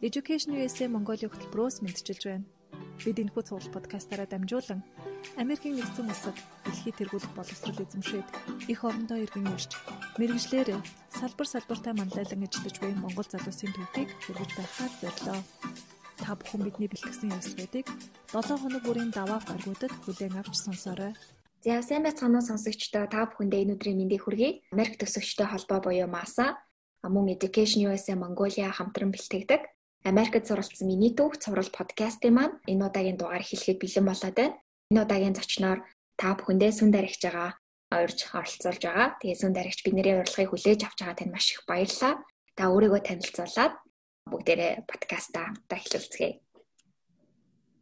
[0.00, 2.48] Education USA Mongolia хөтөлбөрөөс мэдчилж байна.
[3.04, 4.80] Бид энэхүү цуглал подкастаараа дамжуулан
[5.36, 8.28] Америкийн нэгдсэн улсад дэлхийд тэргүүлэх боловсрол эзэмшээд
[8.72, 9.76] их орондоо иргэн ирж
[10.16, 10.80] мэрэгжлэр
[11.12, 15.40] салбар салбартаа манлайлан ажиллаж буй Монгол залуусын төвийг хэрэгж байхаар зорилоо.
[16.16, 17.86] Та бүхэн бидний бэлтгэсэн ярилцлагуудыг
[18.32, 21.12] 7 хоног бүрийн даваа гаргуудад хүлээн авч сонсоорой.
[21.60, 24.72] За сайн байцгаана уу сонсогчдоо та бүхэндээ энэ өдрийн мэндийг хүргэе.
[24.72, 26.56] Америк төсөгчтэй холбоо буюу МАСА
[27.04, 29.60] мөн Education USA Mongolia хамтран бэлтгэдэг
[30.00, 34.56] Америкт суралцсан миний түүх цуврал подкастын маань энэ удаагийн дугаар эхлэхэд бэлэн болоод байна.
[34.88, 35.84] Энэ удаагийн зочноор
[36.16, 37.60] та бүхэндээ сүн дарагч байгаа
[37.92, 39.08] орж оролцуулж байгаа.
[39.20, 42.14] Тэгээ сүн дарагч бидний урилгыг хүлээж авч байгаа тань маш их баярлалаа.
[42.56, 43.74] Та өөрийгөө танилцуулаад
[44.32, 46.34] бүгдээрээ подкастаа хамтдаа эхлүүлцгээе.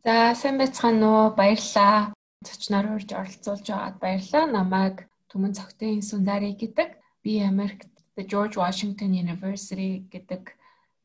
[0.02, 1.26] За сайн байцгаана уу?
[1.38, 2.10] Баярлалаа.
[2.42, 4.44] Зочноор урьж оролцуулж байгаад баярлалаа.
[4.50, 4.96] Намайг
[5.30, 6.98] Түмэн цогтын Сүндари гэдэг.
[7.22, 10.57] Би Америкт George Washington University гэдэг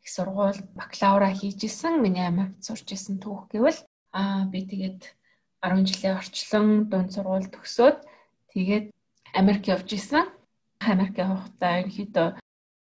[0.04, 2.02] их сургууль бакалавра хийжсэн.
[2.04, 3.80] Миний Америкт сурч исэн түүх гэвэл
[4.12, 5.02] аа би тэгээд
[5.64, 8.04] 10 жилийн орчлон дунд сургууль төгсөөд
[8.52, 8.92] тэгээд
[9.34, 10.28] Америк явж исэн.
[10.84, 12.28] Америк явахдаа ерөнхийдөө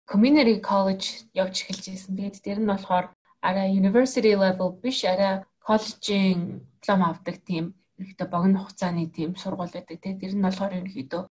[0.06, 2.14] community college явж эхэлж исэн.
[2.16, 3.10] Тэгээд тэр нь болохоор
[3.42, 9.98] арай university level биш арай коллежийн диплом авдаг тийм ерөнхийдөө богино хугацааны тийм сургууль байдаг.
[9.98, 11.24] Тэгээд тэр нь болохоор ерөнхийдөө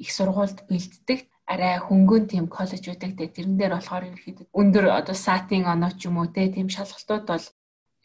[0.00, 5.16] их сургуульд бэлддэг арай хөнгөн тийм коллеж үүдэг те тэрэн дээр болохоор ерөөхдөө өндөр одоо
[5.26, 7.44] сатын оноо ч юм уу те тийм шалгалтууд бол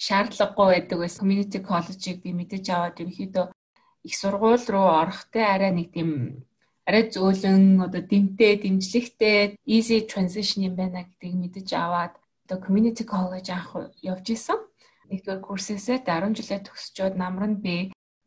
[0.05, 1.21] шаардлагагүй байдаг байсан.
[1.21, 3.45] Community college-ийг би мэдэж аваад ерөөхдөө
[4.07, 6.09] их сургууль руу орох те арай нэг тийм
[6.87, 12.13] арай зөөлөн одоо дэмтэй дэмжлэгтэй easy transition юм байна гэдгийг мэдэж аваад
[12.45, 13.73] одоо community college анх
[14.05, 14.59] явж исэн.
[15.09, 17.75] Нэгдүгээр курсээсээ 10 жилээ төгсчөөд намар нь би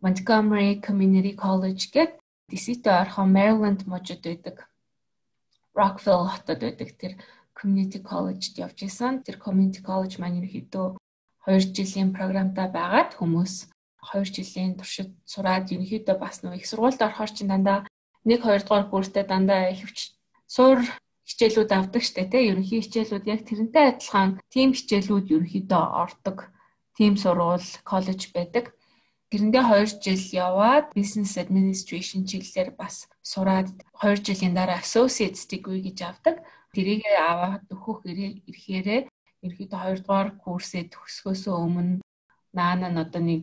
[0.05, 4.69] Montgomery Community College гэдэг DC-т орхон Maryland мужид байдаг
[5.75, 7.13] Rockville хотод байдаг тэр
[7.59, 9.23] community college-д явж исэн.
[9.27, 10.87] Тэр community college маань ерөнхийдөө
[11.47, 13.69] 2 жилийн програмтай байгаад хүмүүс
[14.15, 17.79] 2 жилийн туршид сураад ерөнхийдөө бас нэг их сургуульд орохоор чинь дандаа
[18.25, 19.99] 1 2 дугаар курстэй дандаа ихэвч
[20.55, 20.79] суур
[21.29, 26.39] хичээлүүд авдаг штэ тий ерөнхий хичээлүүд яг тэрнтэй адилхан тим хичээлүүд ерөнхийдөө ордог
[26.97, 28.65] тим сургууль коллеж байдаг.
[29.35, 33.67] Тэрэндээ 2 жил яваад business administration чиглэлээр бас сураад
[33.99, 36.47] 2 жилийн дараа associate degree гэж авдаг.
[36.71, 38.07] Тэрийгээ аваад өгөх
[38.47, 39.11] ирэхээрээ
[39.43, 41.99] ерөөхдөө 2 дугаар курсээ төгсгөөсөө өмнө
[42.55, 43.43] наана нь одоо нэг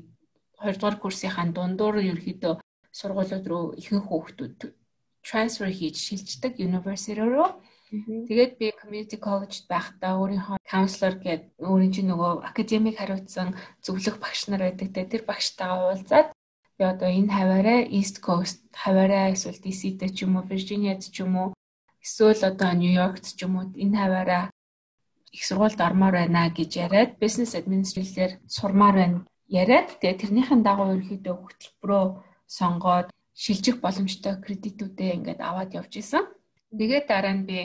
[0.63, 2.53] 2 дугаар курсынхаа дундуур ерөөхдөө
[2.95, 4.59] сургуулиуд руу ихэнх хүүхдүүд
[5.27, 7.59] трансфер хийж шилждэг university руу
[7.91, 13.51] Тэгээд би community college байхдаа өөрийнхөө counselor гэдэг өөрийн чинь нөгөө академик хариуцсан
[13.83, 15.11] зөвлөх багш нар байдаг.
[15.11, 16.27] Тэр багштайгаа уулзаад
[16.79, 21.35] би одоо энэ хаваараа East Coast хаваараа эсвэл DC-д ч юм уу, Virginia-д ч юм
[21.35, 21.49] уу,
[21.99, 24.43] эсвэл одоо York-д ч юм уу энэ хаваараа
[25.35, 29.17] их сургуульд ормоор байна гэж яриад business administration-ээр сурмаар байна
[29.51, 32.05] яриад тэгээ тэрнийхэн дагуу ерөөхдөө хөтөлбөрөө
[32.47, 36.23] сонгоод шилжих боломжтой кредитүүдээ ингээд аваад явж исэн.
[36.71, 37.59] Тэгээд дараа нь би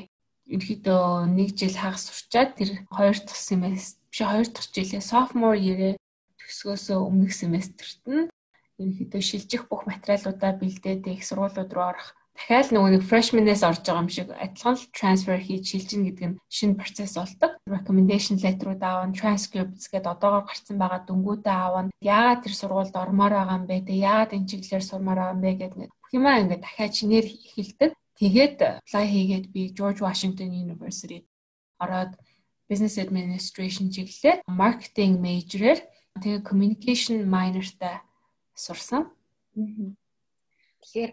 [0.54, 1.02] ерөөдөө
[1.36, 5.94] нэг жил хагас сурчаад тэр хоёр дахь семестр биш хоёр дахь жилээ sophomore year-ээ
[6.40, 8.30] төгсгөөсөө өмнөх семестрт нь
[8.78, 14.04] ерөөдөө шилжих бүх материалуудаа бэлдээд их сургуулиуд руу орох дахиад нөгөө нэг freshman-ээс орж байгаа
[14.04, 17.52] юм шиг адилхан л transfer хийж шилжинэ гэдэг нь шинэ процесс болдог.
[17.64, 21.90] Recommendation letter-ууд аавна, transcripts гэдэг одоогоор гарсан байгаа дүнгуудээ аавна.
[22.04, 23.88] Яагаад тэр сургуульд ормоор байгаа юм бэ?
[23.88, 27.90] Тэг яагаад энэ чиглэлээр сурмаар байгаа юм бэ гэдэг бүх юмаа ингээд дахиад шинээр эхэлдэг.
[28.16, 31.28] Тэгээд apply хийгээд би George Washington University
[31.76, 32.16] ороод
[32.68, 35.80] business administration чиглэлээр marketing major-ээр
[36.18, 38.00] тэгээ communication minor-тай
[38.56, 39.12] сурсан.
[40.80, 41.12] Тэгэхээр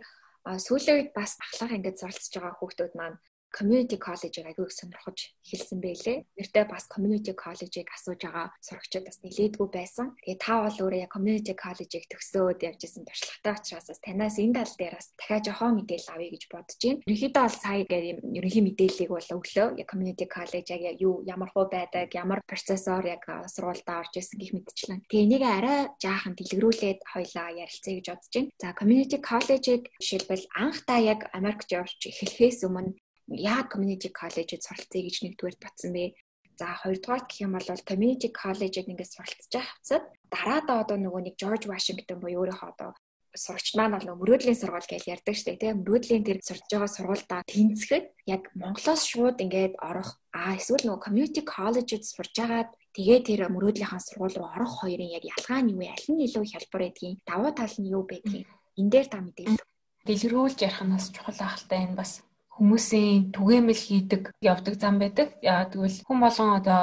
[0.63, 3.19] сүүлийн үед бас ахлах ингээд суралцж байгаа хүүхдүүд маань
[3.53, 6.17] community college-ыг аягүй их сонирхож эхэлсэн байлээ.
[6.37, 10.17] Нэртээ бас community college-ыг асууж байгаа сурагчид бас нэлээдгүй байсан.
[10.25, 14.55] Тэгээ та бол өөрөө яг community college-ыг төгсөөд явж исэн туршлагатай учраас бас танаас энэ
[14.57, 17.01] тал дээр бас дахиад жоохон мэдээлэл авъя гэж бодож байна.
[17.05, 21.49] Ерөнхийдөө бол сая гэх юм ерөнхий мэдээллийг бол өглөө яг community college яг юу ямар
[21.53, 23.21] хуу байдаг, ямар процессор яг
[23.53, 25.05] сургуультай орж исэн гэх мэдчлэн.
[25.07, 28.49] Тэгээ энийг арай жаахан дэлгэрүүлээд хоёлаа ярилцъя гэж бодож байна.
[28.61, 32.97] За community college-ыг жишээлбэл анх та яг Америкт явж эхлэхээс өмнө
[33.37, 36.13] яагаад community college-д суралцъя гэж нэгдүгээр батсан бэ?
[36.59, 40.03] За хоёрдугаар гэх юм бол community college-д ингээд суралцж байхад
[40.33, 42.91] дараадаа одоо нөгөө нэг George Washington буюу өөрийнхөө одоо
[43.33, 47.41] сурагч маань бол мөрөөдлийн сургууль гэж ярьдаг шүү дээ тийм мөрөөдлийн тэр сурж байгаа сургуульдаа
[47.49, 50.21] тэнцэхэд яг Монголоос шууд ингээд орох.
[50.37, 55.25] Аа эсвэл нөгөө community college-д сурж агаад тэгээ тэр мөрөөдлийнхаа сургууль руу орох хоёрын яг
[55.25, 55.89] ялгаа нь юу вэ?
[55.89, 57.17] Аль нь илүү хялбар байдгийг?
[57.25, 58.45] Давуу тал нь юу байдгийг?
[58.77, 59.65] Энэ дээр та мэдээлэл.
[60.05, 62.11] Дэлгэрүүлж ярих нь бас чухал ахaltaа энэ бас
[62.55, 64.21] хүмүүсийн түгээмэл хийдэг
[64.51, 65.27] явдаг зам байдаг.
[65.41, 66.81] Яа тэгвэл хүн болгон одоо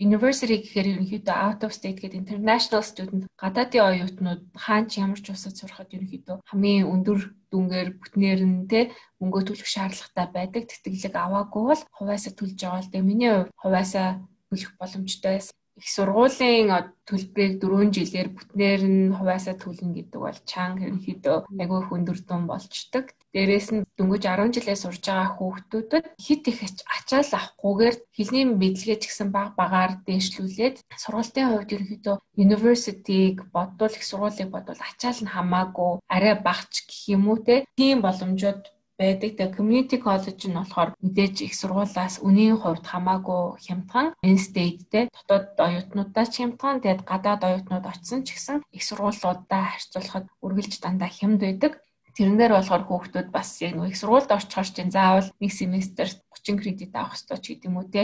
[0.00, 5.28] University гэхээр ерөнхийдөө out of state гэдэг international student гадаадын оюутнууд хаан ч ямар ч
[5.28, 7.18] улсад сурахад ерөнхийдөө хамгийн өндөр
[7.52, 8.80] дүнгээр бүтнээр нь те
[9.20, 10.62] мөнгө төлөх шаардлагатай байдаг.
[10.72, 13.04] Тэтгэлэг аваагүй бол хуваасаа төлж байгаа л дээ.
[13.04, 14.08] Миний хувьд хуваасаа
[14.48, 15.36] төлөх боломжтой
[15.78, 16.68] их сургуулийн
[17.08, 23.04] төлбөрийг 4 жилээр бүтнээр нь хуваасаа төлнө гэдэг бол чанга ерөнхийдөө айгүй хүндэр дүн болчдөг.
[23.34, 26.58] Дээрээс нь дөнгөж 10 жилээ сурж байгаа хүүхдүүдэд хит их
[26.96, 34.04] ачаал авахгүйгээр хэлний мэдлэгээ ч гэсэн баг багаар дээшлүүлээд сургалтын хувьд ерөнхийдөө university-г бодвол их
[34.06, 38.62] сургуулийг бодвол ачаал нь хамаагүй арай багч гэх юм уу те тийм боломжууд
[39.00, 39.30] байдаг.
[39.34, 46.24] Тэгээ community college нь болохоор мэдээж их сургуулаас үнийн хувьд хамаагүй хямдхан in-state-тэй дотоод оюутнуудаа
[46.28, 51.72] ч хямдхан тэгээд гадаад оюутнууд очсон ч гэсэн их сургуулиудаа харьцуулахад үргэлж дандаа хямд байдаг.
[52.16, 56.92] Тэрнээр болохоор хүүхдүүд бас яг нэг их сургуульд орчихоор чинь заавал нэг семестрт 30 кредит
[56.92, 58.02] авах хэрэгтэй ч гэдэг юм уу те.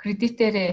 [0.00, 0.70] Кредитээрээ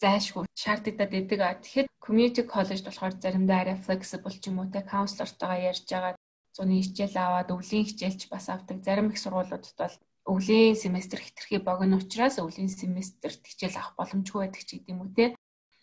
[0.00, 1.40] зайлшгүй шаардлагатай дэдэг.
[1.60, 6.15] Тэгэхээр community college болохоор заримдаа арай flexible ч юм уу те counselor-тойгоо ярьж байгаа
[6.56, 8.80] 100-ны хичээл аваад өвлийн хичээлч бас авдаг.
[8.80, 9.94] Зарим их сургуулиудад бол
[10.32, 15.26] өвлийн семестр хэтэрхий богино учраас өвлийн семестрт хичээл авах боломжгүй байдаг ч гэдэм үү те.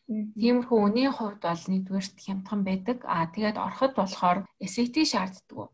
[0.09, 2.97] Тиймэрхүү үнийн хувьд бол нэгдүгээрт хямдхан байдаг.
[3.07, 5.71] Аа тэгээд ороход болохоор SAT шаарддаг.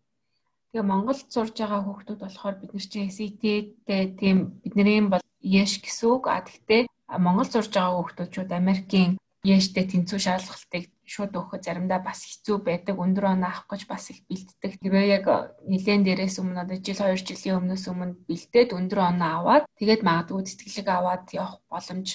[0.69, 6.07] Тэгээ Монголд сурж байгаа хүүхдүүд болохоор бид нар чинь SAT-тэй тийм бидний бол YESH гэсэн
[6.13, 6.23] үг.
[6.29, 6.85] Аа тэгтээ
[7.17, 9.17] Монгол сурж байгаа хүүхдүүд Америкийн
[9.49, 10.83] YESH-тэй тэнцүү шаардлагатыг
[11.13, 12.95] шууд өгөхөд заримдаа бас хэцүү байдаг.
[13.03, 14.71] Өндөр оноо авах гэж бас их бэлддэг.
[14.77, 15.25] Тэгээ яг
[15.65, 20.41] нилээн дээрээс өмнө одоо жил 2 жилийн өмнөөс өмнө бэлдээд өндөр оноо аваад тэгээд магадгүй
[20.45, 22.07] тэтгэлэг аваад явах боломж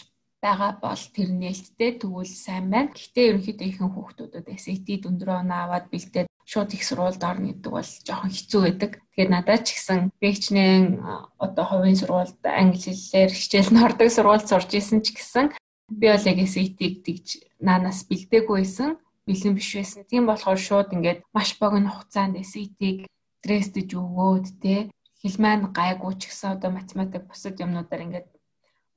[0.44, 2.92] байгаа бол тэр нээлттэй тэгвэл сайн байна.
[2.92, 7.92] Гэхдээ ерөнхийдөө ихэнх хүүхдүүдэд SAT-д өндөр оноо аваад бэлдээд шууд их сургуульд орно гэдэг бол
[8.04, 8.92] жоохон хэцүү байдаг.
[9.16, 11.00] Тэгээд надад ч гэсэн бэчнэн
[11.40, 15.56] одоо хувийн сургуульд англи хэлээр хичээл нь ордог сургуульд сурж исэн ч гэсэн
[15.88, 17.26] би бол яг SAT-г тэгж
[17.60, 18.90] наанаас бэлдээгүйсэн
[19.26, 20.02] бэлэн биш байсан.
[20.08, 23.08] Тийм болохоор шууд ингээд маш богино хугацаанд SAT-г
[23.40, 24.88] стрессдэж өгөөд те
[25.20, 28.28] хэл маань гайгүй ч гэсэн одоо математик бусад юмнуудаар ингээд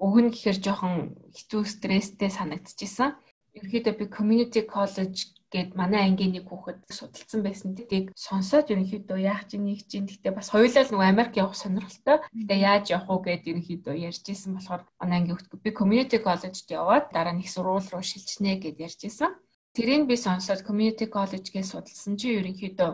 [0.06, 0.96] өгнө гэхээр жоохон
[1.36, 3.16] хэцүү стресстэй санагдчихсан.
[3.56, 7.72] Ерөнхийдөө би community college гээд манай ангийн нэг хүүхэд судалсан байсан.
[7.78, 12.18] Тэгийг сонсоод ерөнхийдөө яах чинь нэг чинь гэхдээ бас хоёулаа л нөгөө Америк явах сонирхолтой.
[12.36, 16.70] Гэхдээ яаж явах уу гэд ерөнхийдөө ярьж исэн болохоор манай ангийн хүүхэд би community college-д
[16.76, 19.32] яваад дараа их сургууль руу шилжнэ гэд ярьж исэн.
[19.72, 22.92] Тэрийг би сонсоод community college гэж судалсан чи ерөнхийдөө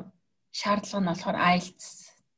[0.59, 1.87] шаардлага нь болохоор IELTS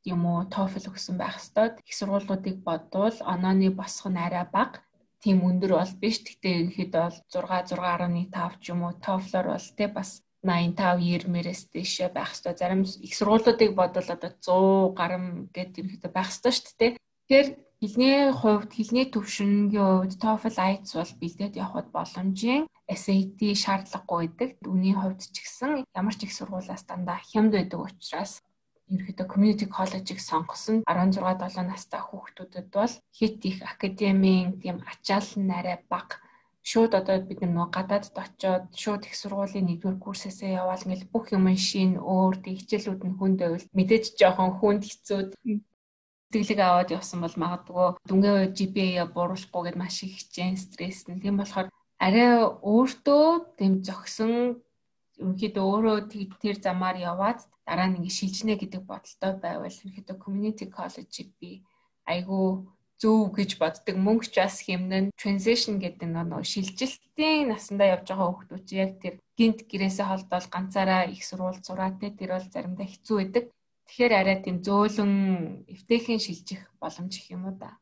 [0.06, 4.85] юм уу TOEFL өгсөн байх хэвээр их сургуулиудыг бодвол онооны босго нь арай бага
[5.26, 6.22] тийм өндөр бол биш.
[6.22, 10.10] Гэхдээ ерөнхийдөө бол 6 6.5 ч юм уу TOEFL-оор бол те бас
[10.46, 12.60] 85 90-ээс дэше байх хэвээр.
[12.62, 16.92] Зарим их сургуулиудыг бодвол одоо 100 гарам гэдэг ерөнхийдөө байх хэвээр шүү дээ.
[16.94, 17.48] Тэгэхээр
[17.82, 19.74] хэлний хувьд хэлний төвшингийн
[20.06, 24.50] хувьд TOEFL IELTS бол бэлдээд явхад боломжийн SAT шаардлагагүй байдаг.
[24.62, 28.46] Үүний хувьд ч гэсэн ямар ч их сургуулиас дандаа хямд байдаг учраас
[28.94, 30.84] ерөөдөө community college-ыг сонгосон.
[30.86, 36.22] 16 7 настай хүүхдүүдэд бол хит их академийн тийм ачаал нь арай бага
[36.70, 41.46] шууд одоо бид нөгөө гадаадд очиод шууд их сургуулийн нэгдүгээр курсээсээ яваал ингээл бүх юм
[41.68, 45.20] шин өөр хичээлүүд нь хүнд байвал мэдээж жоохон хүнд хэцүү
[46.34, 51.22] тэтгэлэг аваад явсан бол магадгүй дүнгийн үед GPA бууруулахгүй гэдээ маш их хичээн стресс нь.
[51.22, 51.70] Тийм болохоор
[52.02, 52.30] арай
[52.74, 53.26] өөртөө
[53.58, 54.34] тийм зөксөн
[55.20, 55.98] ерөнхийдөө өөрөө
[56.44, 61.52] тэр замаар яваад дараа нь ингэ шилжнэ гэдэг бодолтой байвал ерөнхийдөө community college-ийг би
[62.12, 62.46] айгүй
[63.02, 63.96] зөв гэж боддог.
[64.00, 70.06] Мөнгөч бас хэмнэн transition гэдэг нэг шилжилтийн насандаа явж байгаа хүмүүс яг тэр гинт гэрээсээ
[70.08, 73.46] холдоод ганцаараа их сурвалж сураад тэр бол заримдаа хэцүү байдаг.
[73.86, 75.14] Тэгэхээр арай тийм зөөлөн
[75.74, 77.78] эвтэйхэн шилжих боломж их юм уу да.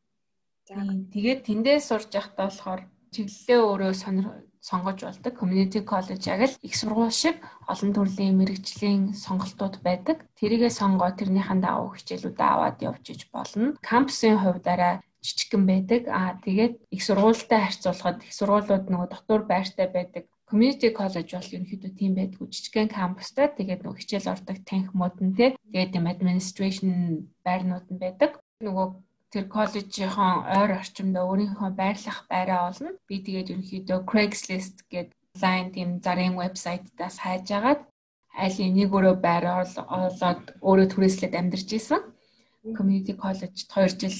[0.67, 0.75] За
[1.13, 2.81] тэгээд тэндээс сурж явахдаа болохоор
[3.13, 4.25] чиглэлээ өөрөө сонир
[4.63, 5.33] сонгож болдог.
[5.35, 10.23] Community college яг л их сургууль шиг олон төрлийн мэрэгжлийн сонголтууд байдаг.
[10.39, 13.75] Тэрийгэ сонгоо тэрнийхэн дагуу хичээлүүдээ аваад явж иж болно.
[13.83, 16.01] Кампусын хувьд арай жижигхэн байдаг.
[16.07, 20.23] Аа тэгээд их сургуультай харьцуулахад их сургуулиуд нөгөө дотор байртай байдаг.
[20.47, 23.47] Community college бол ерөнхийдөө тийм байдгүй жижигхэн кампустай.
[23.51, 25.49] Тэгээд нөгөө хичээл ордог танх мод нь тий.
[25.59, 26.89] Тэгээд тийм administration
[27.43, 28.39] байрнууд нь байдаг.
[28.63, 28.87] Нөгөө
[29.33, 30.13] тэр коллежийн
[30.57, 32.89] ойр орчимдөө өөрийнхөө байрлах байраа олно.
[33.09, 37.81] Би тэгээд ерөнхийдөө Craigslist гэдэг онлайн тийм зарын вебсайтаас хайж агаад
[38.43, 39.45] аль нэг өрөө байр
[39.97, 42.01] олоод өөрөө түрээслээд амьдарч исэн.
[42.77, 44.17] Community College-д 2 жил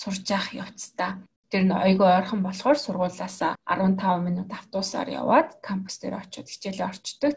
[0.00, 1.10] сурж явах явцдаа
[1.50, 7.34] тэр нь ойгоо ойрхон болохоор сургуулиас 15 минут автобусаар яваад кампус дээр очиод хичээлээ орчдөг.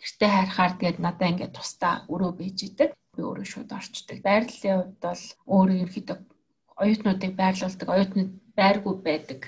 [0.00, 2.90] Гэртээ харахаар тэгээд надаа ингээд тусдаа өрөө бийж идэг.
[3.14, 4.18] Би өөрөө шууд орчдөг.
[4.26, 5.22] Байрлалын хувьд бол
[5.54, 6.18] өөрөө ерөөхдөө
[6.82, 9.40] оюутнуудыг байрлуулдаг, оюутнууд байргүй байдаг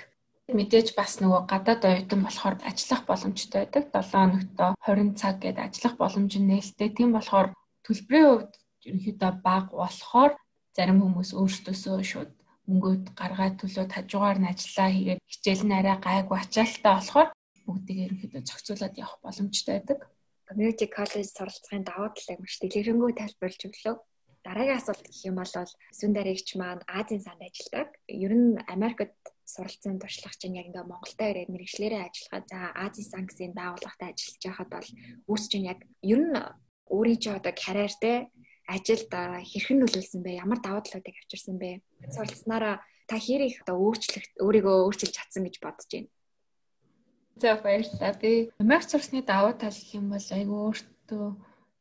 [0.47, 3.85] Мэдээж бас нөгөө гадаад оюутан болохоор ажиллах боломжтой байдаг.
[3.91, 6.91] 7 хоногтоо 20 цаг гээд ажиллах боломж нь нээлттэй.
[6.95, 7.51] Тийм болохоор
[7.83, 8.53] төлбөрийн хувьд
[8.87, 10.33] ерөнхийдөө бага болохоор
[10.77, 12.33] зарим хүмүүс өөрсдөөсөө шууд
[12.71, 17.29] мөнгөд гаргаад төлөөд хажуугаар нь ажиллаа хийгээд хичээл нь арай гайгүй ачаалттай болохоор
[17.67, 19.99] бүгдийг ерөнхийдөө зохицуулаад явах боломжтой байдаг.
[20.47, 23.97] Community college суралцахын давуу талыг маш дэлгэрэнгүй тайлбарлаж өглөө.
[24.47, 25.51] Дараагийн асуулт гэх юм бол
[25.99, 27.89] сүн дараагч маань Азийн санд ажилладаг.
[28.07, 33.25] Ер нь Америкт суралцсан туршлага чинь яг ингээ Монголда ирээд мэрэгчлэрээ ажиллахад за Азийн сан
[33.27, 34.89] гэсэн байгууллагатай ажиллаж байхад бол
[35.31, 36.39] үүс чинь яг ер нь
[36.95, 38.31] өөрийн ч одоо карьер те
[38.71, 39.11] ажилд
[39.51, 40.39] хэрхэн нөлөөлсөн бэ?
[40.43, 41.83] Ямар давуу талуудыг авчирсан бэ?
[42.15, 46.11] Суралцсанараа та хэрийг одоо өөрчлөх өөрийгөө өөрчилж чадсан гэж бодож байна.
[47.43, 48.15] За баярлалаа.
[48.19, 51.27] Би Америк сурсны давуу тал гэх юм бол айгүй өөртөө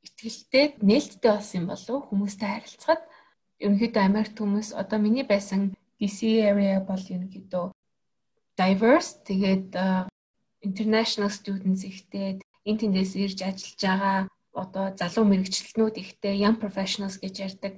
[0.05, 3.01] итгэлтэй нээлттэй болсон юм болов хүмүүстэй харилцахад
[3.63, 6.19] ерөнхийдөө Америкт хүмүүс одоо миний байсан DC
[6.51, 7.65] area бол ерөнхийдөө
[8.59, 9.11] diverse.
[9.27, 9.71] Тэгээд
[10.61, 14.17] international students ихтэй энэ тэндээс ирж ажиллаж байгаа
[14.55, 17.73] одоо залуу мэрэгчлэнүүд ихтэй young professionals гэж ярьдаг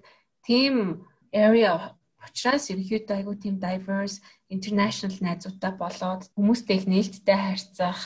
[0.45, 1.03] team
[1.33, 4.21] area учраас ерөнхийдөө айгүй team diverse
[4.55, 7.99] international найзуудтай болоод хүмүүстэй их нээлттэй харьцах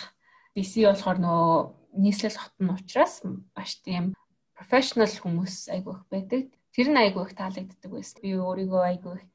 [0.56, 1.56] DC болохоор нөгөө
[1.94, 3.22] нийслэл хот нь учраас
[3.56, 4.16] маш тийм
[4.56, 6.42] профешнл хүмүүс айгүй их байдаг.
[6.72, 8.20] Тэр нь айгүй их таалагддаг байсан.
[8.24, 9.26] Би өөрийгөө айгүй их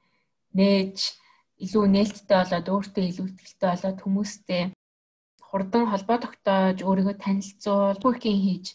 [0.56, 0.98] нээж
[1.64, 4.62] илүү нээлттэй болоод өөртөө илүү ихтэй болоод хүмүүстэй
[5.48, 8.66] хурдан холбоо тогтоож өөрийгөө танилцуул, working хийж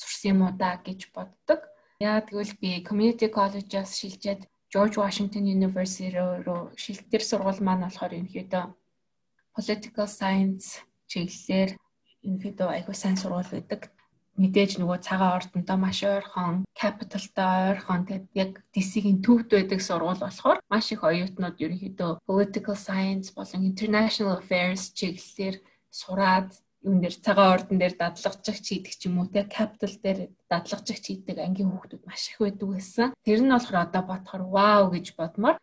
[0.00, 1.60] сурсан юм уу да гэж боддог.
[2.00, 8.64] Яа тэгвэл би community college-аас шилжээд George Washington University руу шилжтэр сургууль маань болохоор ерөнхийдөө
[9.54, 10.66] political science
[11.10, 11.70] чиглэлээр
[12.24, 13.90] ерөнхийдөө айгүй сайн сургууль байдаг.
[14.40, 20.58] Мэдээж нөгөө цагаан ордонтой маш ойрхон, capitalтай ойрхон тэгээд яг DC-ийн төвд байдаг сургууль болохоор
[20.72, 25.56] маш их оюутнууд ерөнхийдөө political science болон international affairs чиглэлээр
[25.90, 26.50] сураад
[26.86, 31.36] юун дээр цагаан ордон дээр дадлагжигч хийдэг ч юм уу те capital дээр дадлагжигч хийдэг
[31.36, 33.08] ангийн хүүхдүүд маш их байдаг байсан.
[33.26, 35.56] Тэр нь болохоор одоо бодохоор вау гэж бодмоор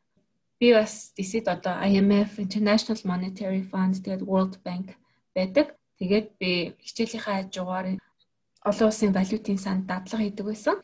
[0.60, 4.94] би бас DC-д одоо IMF International Monetary Fund тэгээд World Bank
[5.34, 5.74] байдаг.
[5.98, 6.51] Тэгээд би
[6.86, 7.88] хичээлийнхаа хажуугаар
[8.70, 10.77] олон улсын валютын санд дадлага хийдэг байсан.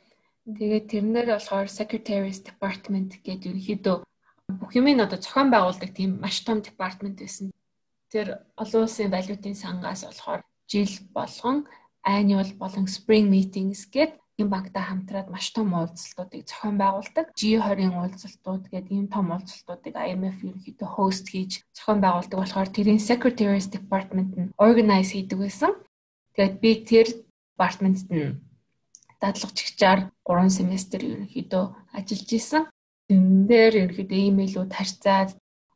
[0.43, 3.97] Тэгээд тэрнээр болохоор Secretary's Department гэдэг ерөнхийдөө
[4.59, 7.51] бүх юм нь одоо зохион байгуулдаг тийм маш том департамент байсан.
[8.11, 8.27] Тэр
[8.61, 10.41] олон улсын валютын сангаас болохоор
[10.71, 11.57] жил болгон
[12.03, 17.25] annual болон spring meetings гэдэг энэ банктай хамтраад маш том уулзалтуудыг зохион байгуулдаг.
[17.37, 23.67] G20-ын уулзалтууд гэдэг ийм том уулзалтуудыг IMF ерөнхийдөө хост хийж зохион байгуулдаг болохоор тэрийн Secretary's
[23.69, 25.71] Department нь organize хийдэг байсан.
[26.33, 27.07] Тэгээд би тэр
[27.53, 28.37] департаментэд нь
[29.21, 31.65] дадлагчигчаар 3 семестр ерөнхийдөө
[31.97, 32.63] ажиллаж исэн.
[33.07, 35.29] Тэн дээр ерөнхийдөө имэйлүүд харьцаад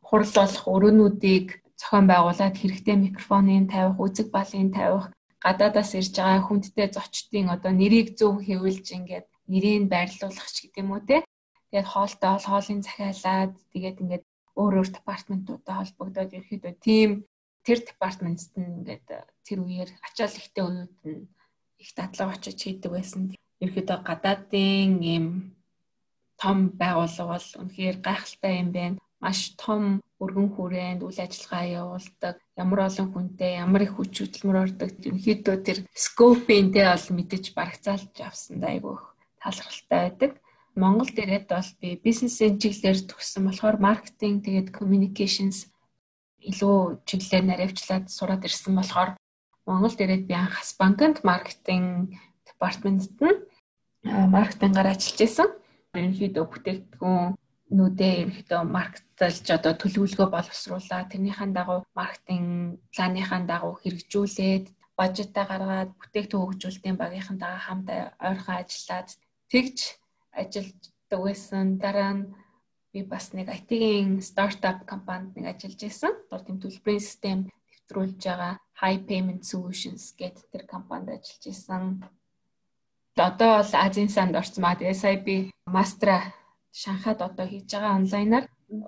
[0.07, 1.47] хурал болох өрөөнүүдийг
[1.77, 5.05] зохион байгуулад хэрэгтэй микрофоныг тавих, үзэг балыг тавих,
[5.43, 10.91] гадаадаас ирж байгаа хүндтэй зочдын одоо нэрийг зөв хэвлж ингээд нэрийг байрлуулах ч гэдэг юм
[10.93, 11.17] уу те.
[11.69, 14.23] Тэгээд хоолтой бол хоолыг захиалаад тэгээд ингээд
[14.57, 17.09] өөр өөр департаментуудтай холбогдоод ерөөхдөө тийм
[17.65, 19.07] тэр департаментэд нь ингээд
[19.45, 21.29] тэр үеэр ачаал ихтэй үеуд нь
[21.83, 23.21] их дадлага очиж хийдэг байсан.
[23.61, 25.25] Ерөөхдөө гадаадын ийм
[26.41, 28.97] том байгууллага бол үнэхээр гайхалтай юм байна.
[29.23, 34.89] Маш том өргөн хүрээнд үйл ажиллагаа явуулдаг ямар олон хүнтэй ямар их хүч хөдөлмөр ордог
[34.93, 39.01] ерөнхийдөө тэр скопын дээр бол мэдээж барагцаалж авсан айгүйх
[39.41, 40.31] талархалтай байдаг.
[40.77, 45.57] Монгол дээрээд бол би бизнесийн чиглэлээр төгссөн болохоор маркетинг тэгээд communications
[46.49, 49.09] илүү чиглэлээр наривчлаад сураад ирсэн болохоор
[49.65, 52.13] Монгол дээрээд би анхас банкнд маркетинг
[52.45, 53.41] департаментэд нь
[54.05, 55.49] маркетингаар ажиллаж исэн.
[55.97, 57.33] Ерөнхийдөө бүтээгдэхүүн
[57.67, 61.11] нүүдээ ерөнхийдөө маркеталж одоо төлөвлөгөө боловсруулаа.
[61.11, 64.65] Тэрнийхэн дагуу маркетинг планыхаа дагуу хэрэгжүүлээд
[64.97, 67.87] бажетаа гаргаад бүтээгдэхүүн хөгжүүлэлтийн багийнхантайгаа хамт
[68.27, 69.09] ойрхон ажиллаад
[69.51, 69.77] тэгж
[70.39, 71.65] ажилладаг байсан.
[71.83, 72.23] Дараа нь
[72.93, 76.13] би бас нэг IT-ийн стартап компанид нэг ажиллаж байсан.
[76.31, 81.81] Тэр төлбөрийн систем нэвтрүүлж байгаа High Payment Solutions гэдэг тэр компанид ажиллаж байсан.
[83.17, 84.79] Одоо бол Азийн санд орсон маа.
[84.79, 86.33] Тэгээ сая би мастера
[86.81, 88.45] Шанхайд одоо хийж байгаа онлайнаар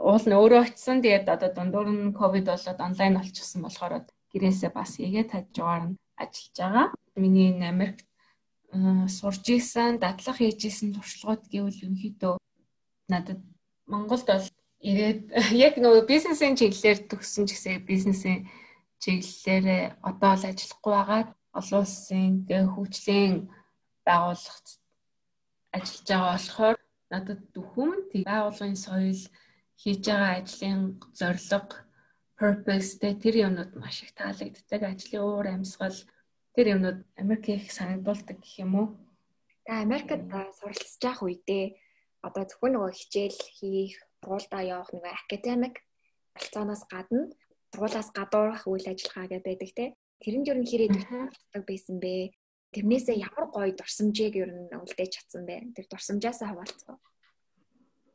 [0.09, 0.97] уул нь өөрөө очисон.
[1.01, 3.93] Тэгээд одоо дундуур нь ковид болоод онлайн болчихсон болохоор
[4.31, 6.87] гэрээсээ бас игээд хажуугаар нь ажиллаж байгаа.
[7.21, 8.05] Миний Америкт
[9.17, 12.33] сурж исэн, дадлага хийж исэн туршлагууд гэвэл ерөнхийдөө
[13.11, 13.41] надад
[13.91, 14.47] Монголд бол
[14.89, 15.21] ирээд
[15.67, 18.39] яг нөгөө бизнесийн чиглэлээр төгссөн ч гэсэн бизнесийн
[19.01, 21.21] чиглэлээр одоо л ажиллахгүй байгаа.
[21.57, 23.35] Олон улсын хөгжлийн
[24.05, 24.67] байгууллагт
[25.73, 26.77] ажиллаж байгаа болохоор
[27.11, 29.21] надад дөхөм тэг байгуулгын соёл
[29.81, 30.81] хийж байгаа ажлын
[31.19, 31.75] зорилго
[32.39, 34.81] purpose тэр юмнууд маш их таалагддаг.
[34.83, 35.97] Ажлын уур амьсгал
[36.55, 38.87] тэр юмнууд Америк их санагдуулдаг гэх юм уу?
[39.65, 40.23] Тэгээ Америкт
[40.59, 41.65] суралцж явах үедээ
[42.23, 45.75] одоо зөвхөн нөгөө хичээл хийх, сургуультай явах нөгөө академик
[46.35, 47.27] болцооноос гадна
[47.71, 49.85] сургуулаас гадуурх үйл ажиллагаа гэдэг байдаг те.
[50.27, 52.31] Ер нь хэрэг дутдаг байсан бэ?
[52.73, 55.73] Тэрнээсээ ямар гоё дурсамжийг ер нь үлдээж чадсан бэ?
[55.73, 56.97] Тэр дурсамжаасаа хаваалцгаа.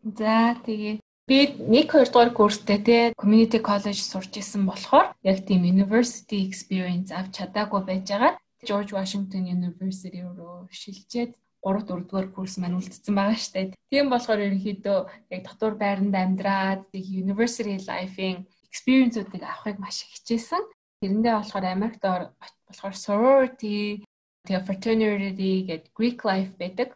[0.05, 5.65] За тэгээ би 1 2 дугаар курстэй те community college сурч исэн болохоор яг тийм
[5.65, 8.37] university experience авч чадаагүй байжгаад
[8.69, 11.33] George Washington University руу шилжээд
[11.65, 13.73] 3 4 дугаар курс маань үлдсэн байгаа штэ.
[13.89, 14.99] Тийм болохоор ерөнхийдөө
[15.35, 20.61] яг дотор байранд амьдраад university life-ийн experience-уудыг авахыг маш хичээсэн.
[21.01, 24.04] Тэрэндээ болохоор Америкт болохоор sorority,
[24.45, 26.89] тэгээ fraternity гэдэг Greek life байдаг.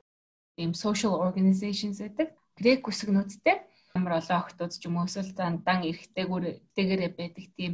[0.56, 2.36] Тийм social organizations байдаг.
[2.58, 3.56] Грек үсгнүүдтэй
[3.96, 6.44] амар олон охтууд ч юм уу эсвэл дан эрэхтэйгүүр
[6.76, 7.72] тэгэрэ байдаг тийм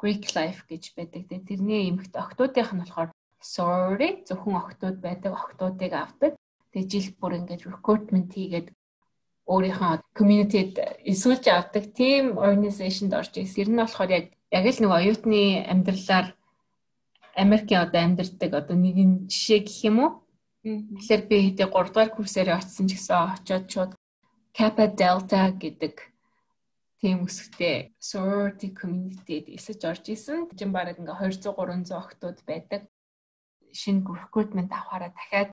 [0.00, 1.22] Greek life гэж байдаг.
[1.30, 6.32] Тэрний эмэгтэй охтуудынх нь болохоор sorority зөвхөн охтууд байдаг охтуудыг авдаг.
[6.74, 8.68] Тэгээ жил бүр ингээд recruitment хийгээд
[9.46, 10.76] өөрийнхөө community-д
[11.12, 13.56] эсүүлж авдаг team organization-д орж ирсэн.
[13.58, 16.26] Тэр нь болохоор яг яг л нэг оюутны амьдралаар
[17.34, 20.10] Америкийн одоо амьдардаг одоо нэгэн жишээ гэх юм уу?
[20.62, 23.92] Тэгэхээр би хэдий 3 дугаар курсээр очсон ч гэсэн очиод шууд
[24.52, 25.94] Kappa Delta гэдэг
[27.00, 30.52] тийм үсгтэй sorority community-д эсэж орж исэн.
[30.54, 32.82] Жин бараг ингээ 200 300 охтууд байдаг
[33.72, 35.50] шинэ recruitment авахаараа дахиад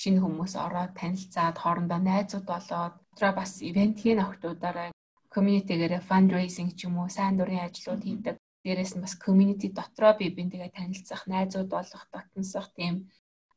[0.00, 4.90] шинэ хүмүүс ороод танилцаад хоорондоо найзууд болоод дотроо бас ивентийн охтуудаараа
[5.34, 8.36] community-гээр fundraising ч юм уу сайн дурын ажлууд хийдэг.
[8.68, 13.08] Дээрээс нь бас community дотроо би бинтэйгээ танилцах, найзууд болох, татансах тийм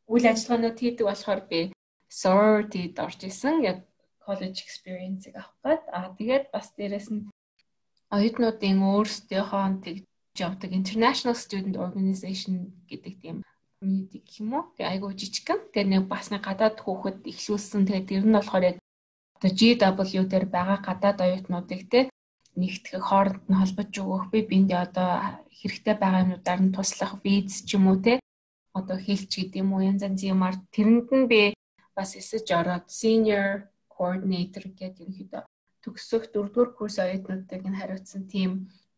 [0.07, 1.59] үйл ажиллагаанууд хийдэг болохоор би
[2.07, 3.59] sorority-д орж исэн.
[3.67, 3.83] Яг
[4.23, 7.27] college experience-ийг авах гээд аа тэгээд бас дээрээс нь
[8.15, 10.03] оюутнуудын өөрсдийнхөө тэгж
[10.39, 13.37] явдаг International Student Organization гэдэг тийм
[13.79, 14.71] community гэх юм уу.
[14.79, 15.59] Тэгээ айгуу жижигхан.
[15.75, 17.83] Тэгээ нэг бас нэг гадаад хүүхэд ихлүүлсэн.
[17.83, 18.77] Тэгээ тэр нь болохоор яг
[19.35, 22.10] одоо GW дээр байгаа гадаад оюутнуудыг те
[22.59, 24.23] нэгтгэх хооронд нь холбож өгөх.
[24.31, 25.11] Би биндээ одоо
[25.59, 28.19] хэрэгтэй байгаа юмудаар нь туслах виз ч юм уу те.
[28.73, 31.41] Одоо хэлч гэдэг юм уу янз янзын юмар тэрэнд нь би
[31.95, 35.43] бас эсэж ороод senior coordinator гэдэг ерөнхийдөө
[35.83, 38.51] төгсөх дөрөвдүгээр курс оюутнуудыг нь хариуцсан team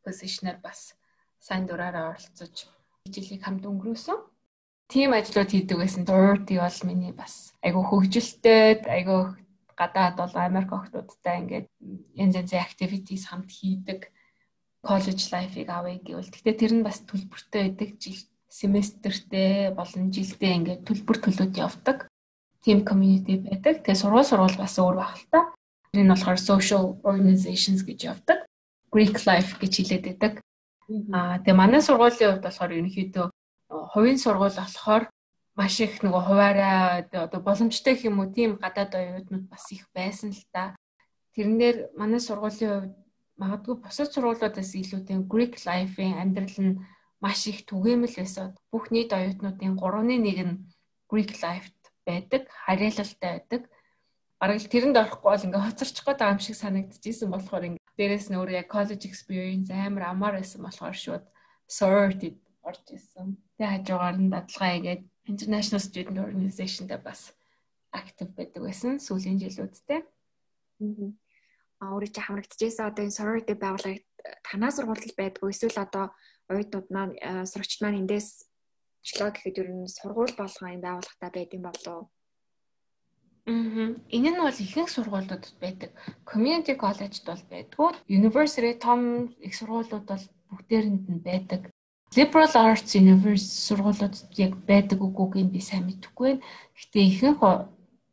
[0.04, 0.80] position-аар бас
[1.40, 2.68] сайн дураараа оролцож
[3.14, 4.20] жилийг хамт өнгөрөөсөн.
[4.92, 6.04] Тийм ажлууд хийдэг байсан.
[6.06, 9.43] Dorothy бол миний бас айгүй хөгжилтэй, айгүй
[9.78, 11.68] гадаад бол Америк охтуудтай ингээд
[12.16, 14.14] янз янзын activities хамт хийдэг
[14.84, 16.28] college life-ыг авъя гэвэл.
[16.28, 17.90] Гэтэ тэр нь бас төлбөртэй байдаг.
[18.04, 18.20] Жил
[18.52, 22.12] семестртэй болон жилдээ ингээд төлбөр төлөөд явдаг.
[22.62, 23.82] Team community байдаг.
[23.82, 25.42] Тэгээ сургууль сургууль бас өөр баг л та.
[25.96, 28.44] Тэр нь болохоор social organizations гэж явдаг.
[28.92, 30.34] Greek life гэж хэлээд байдаг.
[31.16, 33.26] Аа тэгээ манай сургуулийн хувьд болохоор ерөнхийдөө
[33.96, 35.04] хувийн сургууль болохоор
[35.60, 40.44] маш их нөгөө хуваараа одоо боломжтой юм уу тийм гадаад оюутнууд бас их байсан л
[40.54, 40.74] та.
[41.38, 42.96] Тэрнээр манай сургуулийн хувьд
[43.38, 46.82] магадгүй бусад сургуулиудаас илүүтэй Greek life-ийн амьдрал нь
[47.22, 48.58] маш их түгээмэл байсан.
[48.74, 50.62] Бүх нийт оюутнуудын 3-1 нь
[51.12, 53.62] Greek life-д байдаг, харьяалалтай байдаг.
[54.42, 58.38] Бараг тэрэнд орохгүй бол ингээ хоцорчих гээд байгаа юм шиг санагдчихсэн болохоор ингээ дээрэс нь
[58.42, 61.26] өөрөө яг college experience амар амар байсан болохоор шууд
[61.70, 62.30] sorority
[62.66, 63.38] орж исэн.
[63.56, 67.34] Тэгээ хажуугаар нь дадлагаа хийгээд International Student Organization-д бас
[67.92, 70.02] актив байдаг байсан сүүлийн жилүүдтэй.
[71.80, 74.04] Аа өөрөө чи хамрагдчихсан одоо энэ sorority байгууллагад
[74.48, 76.06] танаа сургуульд байдгүй эсвэл одоо
[76.52, 77.16] оюутнууд маань
[77.48, 78.48] сурагчид маань эндээс
[79.04, 82.04] очлоо гэхэд ер нь сургууль болгоо юм байгууллагатай байдсан болов уу?
[83.46, 84.00] Мм.
[84.16, 85.92] Энэ нь бол ихэнх сургуулиудад байдаг.
[86.24, 87.90] Community college-д бол байдгүй.
[88.20, 89.00] University том
[89.44, 91.62] их сургуулиуд бол бүгдээрэнд нь байдаг
[92.18, 96.46] liberal arts university сургуулиуд яг байдаг үгүйг би сайн мэдэхгүй байна.
[96.78, 97.42] Гэтэ ихэнх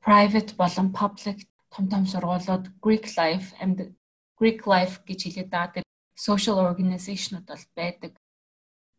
[0.05, 3.95] private болон public том том сургуулиуд Greek life and
[4.39, 5.73] Greek life гэж хэлээд байгаа.
[5.81, 5.85] Тэр
[6.17, 8.13] social organization-ууд бол байдаг.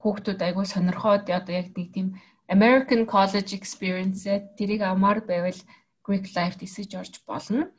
[0.01, 2.07] Хүүхдүүд айгүй сонирхоод одоо яг нэг тийм
[2.49, 4.25] American college experience
[4.57, 5.59] тэрийг амаар байвал
[6.05, 7.71] Greek life дисэж орж болно.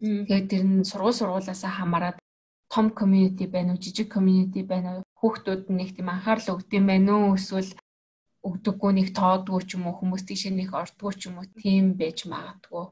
[0.00, 2.23] Тэгээд тэр нь сургууль сургуулаасаа хамаарат
[2.74, 7.38] том community байна уу, жижиг community байна уу хүүхдүүд нэг тийм анхаарал өгдөм байх уу
[7.38, 7.70] эсвэл
[8.44, 12.26] өгдөггүй нэг тоодгүй ч юм уу хүмүүс тийшээ нэг ордгүй ч юм уу тийм байж
[12.28, 12.86] магадгүй.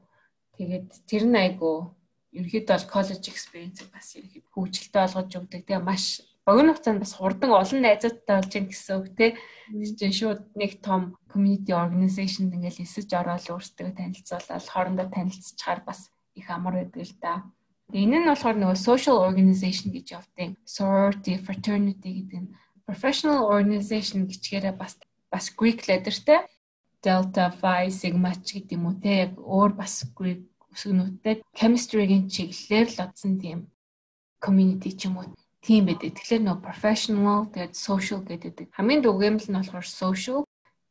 [0.57, 1.93] Тэгээд тэр нь айгу
[2.33, 5.61] ерөөхдөө бол college experience бас ерөөхдөө хөгжилтэй болгож өгдөг.
[5.67, 6.05] Тэгээ маш
[6.47, 9.27] богино хугацаанд бас хурдан олон найзуудтай болж ин гэсэн үг те.
[9.69, 16.49] Чинь шууд нэг том community organization ингээл эсэж ороод өөрсдөө танилцуулаад хоорондоо танилцчихаар бас их
[16.49, 17.33] амар байдаг л да.
[17.91, 22.53] Энэ нь болохоор нөгөө social organization гэж явдیں۔ Sorority, fraternity гэдэг нь
[22.87, 24.95] professional organization гэчгээрээ бас
[25.33, 26.47] бас Greek letterтэй
[27.03, 32.87] Delta, Phi, Sigma ч гэдэг юм уу те яг өөр бас Greek үсгнүүдтэй chemistry-гийн чиглэлээр
[32.95, 33.59] л одсон тийм
[34.39, 35.27] community ч юм уу
[35.59, 36.15] тийм байдаг.
[36.15, 38.71] Тэгэхээр нөгөө professional тэгээд social гэдэг.
[38.71, 40.39] Хамгийн дүгэмэл нь болохоор social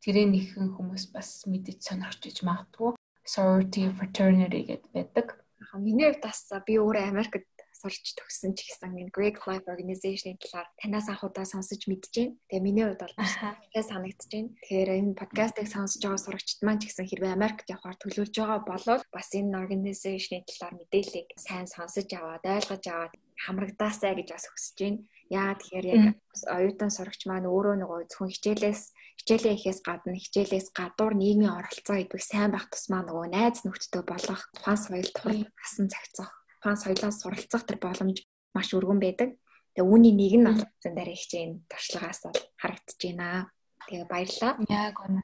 [0.05, 2.91] тэрийн нэгэн хүмүүс бас мэдэж сонирхож иж магадгүй
[3.25, 5.27] sorority fraternity гэдэг байдаг.
[5.73, 10.69] Миний хувьд бас би өөрөө Америкт сурч төгссөн ч гэсэн энэ Greek Life Organization-ийн талаар
[10.79, 12.37] танаас анхудаа сонсож мэдэж байна.
[12.47, 14.49] Тэгээ миний хувьд бол ихээ санагдаж байна.
[14.61, 18.85] Тэгэхээр энэ подкастыг сонсож байгаа сурагчид маань ч гэсэн хэрвээ Америкт явахаар төлөвлөж байгаа бол
[19.11, 24.99] бас энэ organization-ийн талаар мэдээллийг сайн сонсож аваад ойлгож аваад хамрагдаасаа гэж бас хүсэж байна.
[25.31, 26.17] Яа тэгэхээр яг
[26.51, 28.81] оюутан сурагч маань өөрөө нөгөө зөвхөн хичээлээс
[29.19, 34.41] хичээлээ ихээс гадна хичээлээс гадуур нийгмийн оролцоо гэдэг сайн байх тусмаа нөгөө найз нөхдөдөө болох
[34.55, 38.17] тухайн соёл тухайн асан цагцах тухайн соёлоос суралцах тэр боломж
[38.55, 39.29] маш өргөн байдаг.
[39.73, 43.49] Тэгээ үүний нэг нь бол зэн дараа хичээн туршлагаас бол харагдаж байна.
[43.89, 44.53] Тэгээ баярлалаа.
[44.69, 45.21] Яг үнэ.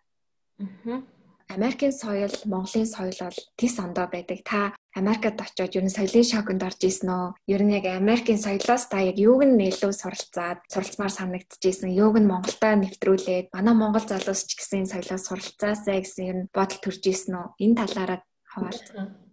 [0.90, 1.19] Аа.
[1.50, 4.40] Америкийн соёл, Монголын соёл бол тис ондоо байдаг.
[4.46, 4.60] Та
[4.94, 7.28] Америкт очиод ер нь соёлын шоконд орж исэн үү?
[7.54, 12.30] Ер нь яг Америкийн соёлоос та яг юуг нь илүү суралцаад, суралцмаар санагдчихсэн, юуг нь
[12.30, 17.34] Монголдо нэвтрүүлээд, манай монгол залуус ч гэсэн соёлоос суралцаасаа гэсэн ер нь бодол төрж исэн
[17.42, 17.48] үү?
[17.66, 19.29] Энэ талаараа хаваалцгаа.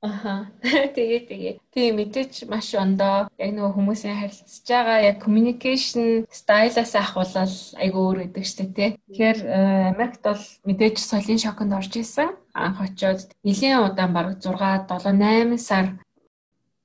[0.00, 0.46] Аха.
[0.94, 1.54] Тэгээ тэгээ.
[1.74, 8.18] Тийм мэдээч маш ондоо яг нөгөө хүмүүсийн харилцаж байгаа яг communication style-аас ахвалал айгүй өөр
[8.30, 8.90] гэдэг штэ тий.
[8.94, 9.58] Тэгэхээр э,
[9.90, 12.30] Америкт бол мэдээж соёлын шоконд орж исэн.
[12.54, 15.98] Анх очиод нэлийн удаан бараг 6 7 8 сар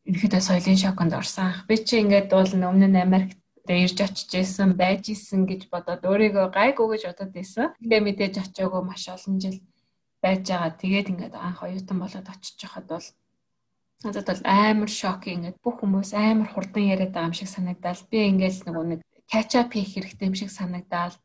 [0.10, 1.54] ерөөдөө соёлын шоконд орсон.
[1.69, 6.02] Би чи ингээд бол өмнө нь Америкт дээр ирж очиж исэн, байж исэн гэж бодоод
[6.02, 7.71] өөрийгөө гайгүй гэж бодоод исэн.
[7.78, 9.62] Тэгээ мэдээж очиагүй маш олон жил
[10.23, 10.71] байж байгаа.
[10.79, 13.07] Тэгээд ингээд анх оюутан болоод очиж хахад бол
[14.03, 18.01] надад бол амар шок ингээд бүх хүмүүс амар хурдан яриад байгаа юм шиг санагдал.
[18.12, 21.15] Би ингээд нөгөө нэг catch up хийх хэрэгтэй юм шиг санагдал.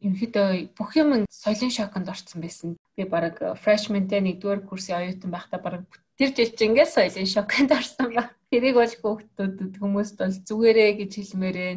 [0.00, 2.68] Ерөнхийдөө бүх юм соёлын шоконд орсон байсан.
[2.96, 5.84] Би баг freshman-тэй нэгдүгээр курсын оюутан байхдаа баг
[6.16, 8.32] тэр жил чинь ингээд соёлын шоконд орсон ба.
[8.48, 11.72] Тэрийг бол хүүхдүүдэд хүмүүст бол зүгээрээ гэж хэлмээрээ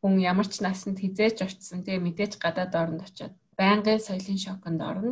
[0.00, 1.84] хүн ямар ч насанд хизээч очсон.
[1.84, 5.10] Тэгээ мэдээж гадаад оронд очиод байнгын соёлын шоконд орно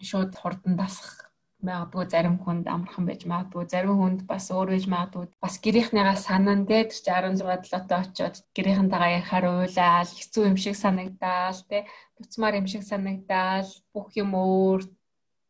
[0.00, 1.26] шууд хурдан дасах
[1.66, 3.64] магадгүй зарим хүнд амархан байж магадгүй.
[3.72, 5.26] Зарим хүнд бас өөр байж магадгүй.
[5.40, 7.40] Бас гэрийнхнийгаа санаан дээр чи 16
[7.72, 11.88] 7-той очиод гэрийнхэнтэйгээ ярихаар уйлаал хэцүү юм шиг санагдаал те
[12.20, 14.84] буцмаар юм шиг санагдаал бүх юм өөр.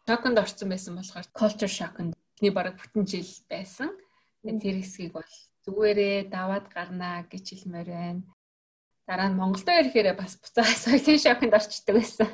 [0.06, 3.90] Шоконд орсон байсан болохоор culture shock-ндний бараг бүтэн жил байсан.
[4.46, 5.32] Тэр хэсгийг бол
[5.66, 8.22] зүгээрээ даваад гарнаа гэж хэлмээр байна.
[9.10, 12.30] Дараа нь Монголдо ирэхээр бас буцаа соёлын шоконд орчдөг байсан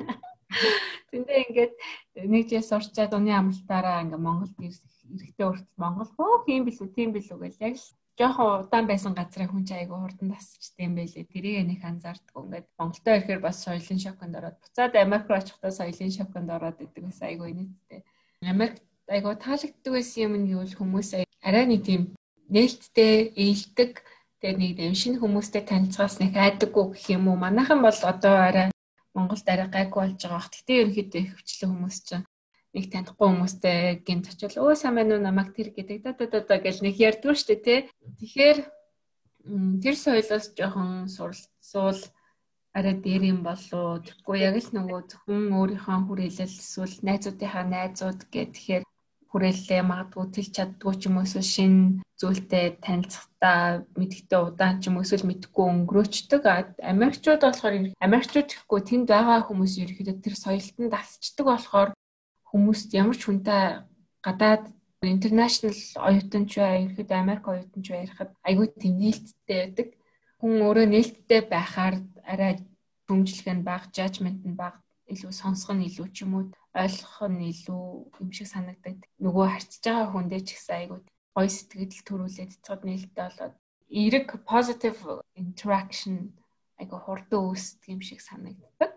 [1.11, 1.73] Тэндээ ингээд
[2.29, 7.37] нэг жил сурчаад уны амралтаараа ингээд Монголд ирэхдээ хүртэл Монгол хөө хийм билүү тийм билүү
[7.41, 7.87] гэж яг л
[8.17, 11.25] жоохон удаан байсан газраа хүн чинь айгүй хурдан тасчтэй юм байлээ.
[11.33, 12.41] Тэрийг нэг анзаардгүй.
[12.45, 17.03] Ингээд Монголдоо ирэхээр бас соёлын шоконд ороод буцаад Америк руу очихдоо соёлын шоконд ороод идэг
[17.09, 18.01] бас айгүй нийттэй.
[18.45, 18.77] Америк
[19.09, 21.09] айгүй таалагддаг байсан юм нь юу л хүмүүс
[21.41, 22.01] арай нэг тийм
[22.53, 23.91] нээлттэй ээлдэг
[24.41, 27.37] тэгээ нэг юм шинэ хүмүүстэй танилцахаас нэг айдаггүй гэх юм уу.
[27.39, 28.72] Манайхан бол одоо арай
[29.13, 30.49] Монголд арай гайгүй болж байгаа бах.
[30.53, 32.25] Гэтэ ерөнхийдөө их хвчлэн хүмүүс чинь
[32.73, 36.57] нэг танихгүй хүмүүстэй гинт очил өө сайн байна уу намайг тэр гэдэг да да да
[36.57, 37.79] гэж нэг ярьдгүй дээ тий.
[38.17, 38.59] Тэгэхээр
[39.83, 42.01] тэр соёлоос жоохон суралцуул
[42.73, 44.01] арай дээр юм болоо.
[44.01, 48.83] Тэгэхгүй яг л нөгөө зөвхөн өөрийнхөө хүрээлэл эсвэл найзуудынхаа найзууд гэх тэгэхээр
[49.33, 51.73] хүрээллээ магадгүй тэл чаддгүй ч юм уу эсвэл шин
[52.21, 56.43] зүйлтэй танилцахтаа мэдхтэй удаан ч юм уу эсвэл мэдхгүй өнгөрөөчдөг.
[56.93, 61.89] Америкчууд болохоор Америкчууд гэхгүй тэнд байгаа хүмүүс ерөөхдөө тэр соёлтон дасчдаг болохоор
[62.53, 63.63] хүмүүст ямар ч хүнтэй
[64.21, 64.69] гадаад
[65.01, 69.87] интернэшнл оюутан ч бай, ерөөхдөө Америк оюутан ч байхад айгүй тийм нээлттэй байдаг.
[70.37, 72.61] Хүн өөрөө нээлттэй байхаар арай
[73.09, 74.82] хүмжлэх нь баг, жажмент нь баг
[75.13, 77.83] илүү сонсох нь илүү ч юм уу ойлгох нь илүү
[78.21, 80.99] юм шиг санагдаад нөгөө харьцаж байгаа хүндээ ч гэсэн айгүй
[81.35, 83.53] гоё сэтгэл төрүүлээд цэцгод нээлттэй болоод
[83.93, 84.99] эрэг positive
[85.37, 86.15] interaction
[86.81, 88.91] айгүй хурдан үүсдэг юм шиг санагддаг.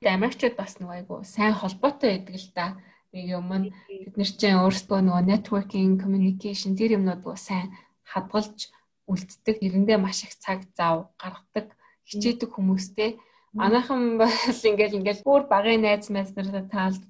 [0.00, 2.66] Тэгээд Америкчууд бас нөгөө айгүй сайн холбоотой байдаг л да.
[3.12, 3.72] Нэг юм нь
[4.04, 7.72] бид нар чинь өөрсдөө нөгөө networking, communication тэр юмнууд нөгөө сайн
[8.04, 8.68] хадгалж
[9.08, 9.56] үлддэг.
[9.64, 11.72] Эрэндээ маш их цаг зав гаргадаг
[12.04, 13.16] хичээдэг хүмүүстэй
[13.58, 14.30] Манайхан бол
[14.70, 16.64] ингээл ингээл бүр багын найз найз нартай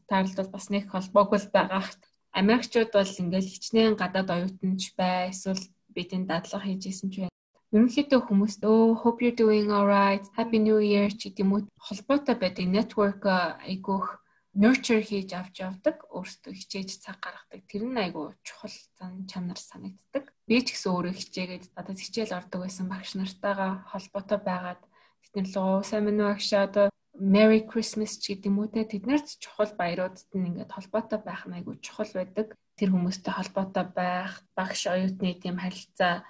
[0.09, 1.85] таарлал бас нэг холбоогүй л байгаа.
[2.41, 5.61] Америкчууд бол ингээл хичнээн гадаад оюутанч бай эсвэл
[5.93, 7.33] бидний дадлага хийжсэн ч бай.
[7.77, 12.37] Ерөнхийдөө хүмүүст өө hope you're doing alright, happy new year ч гэдэг юм уу холбоотой
[12.41, 13.23] байдаг network
[13.69, 14.09] айгүйх
[14.57, 17.61] nurture хийж авч явдаг, өөрсдөө хичээж цаг гаргадаг.
[17.69, 20.33] Тэр нь айгүй чухал зан чанар санагддаг.
[20.49, 24.81] би ч гэсэн өөрөө хичээгээд одоо хичээл ордог байсан багш нартайгаа холбоотой байгаад
[25.33, 26.87] тэдний луу сайн мэн багш одоо
[27.19, 28.87] Merry Christmas ч гэдэг юм уу те?
[28.87, 32.55] Тэднэрт чухал баяруудад нь ингээд холбоотой байх нь айгүй чухал байдаг.
[32.79, 36.23] Тэр хүмүүстэй холбоотой байх, багш оюутны тийм харилцаа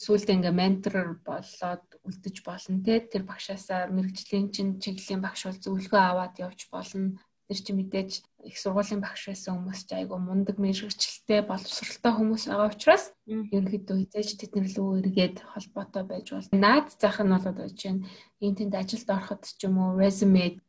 [0.00, 3.04] сүүлд ингээ ментор болоод үлдэж болно те?
[3.04, 7.20] Тэр багшаасаа мэрэгжлийн чинь чиглэлийн багш бол зөвлөгөө аваад явж болно.
[7.48, 8.10] Тэр чи мэдээж
[8.48, 14.28] их сургуулийн багш байсан хүмүүс ч айгу мундаг мэрэгчлээ боловсралтай хүмүүс байгаа учраас ерөнхийдөө хизээж
[14.40, 18.04] тэднэр лөө эргээд холбоотой байж бол наад зах нь бол одоо чинь
[18.44, 20.60] энэ тэнд ажилд ороход ч юм уу resume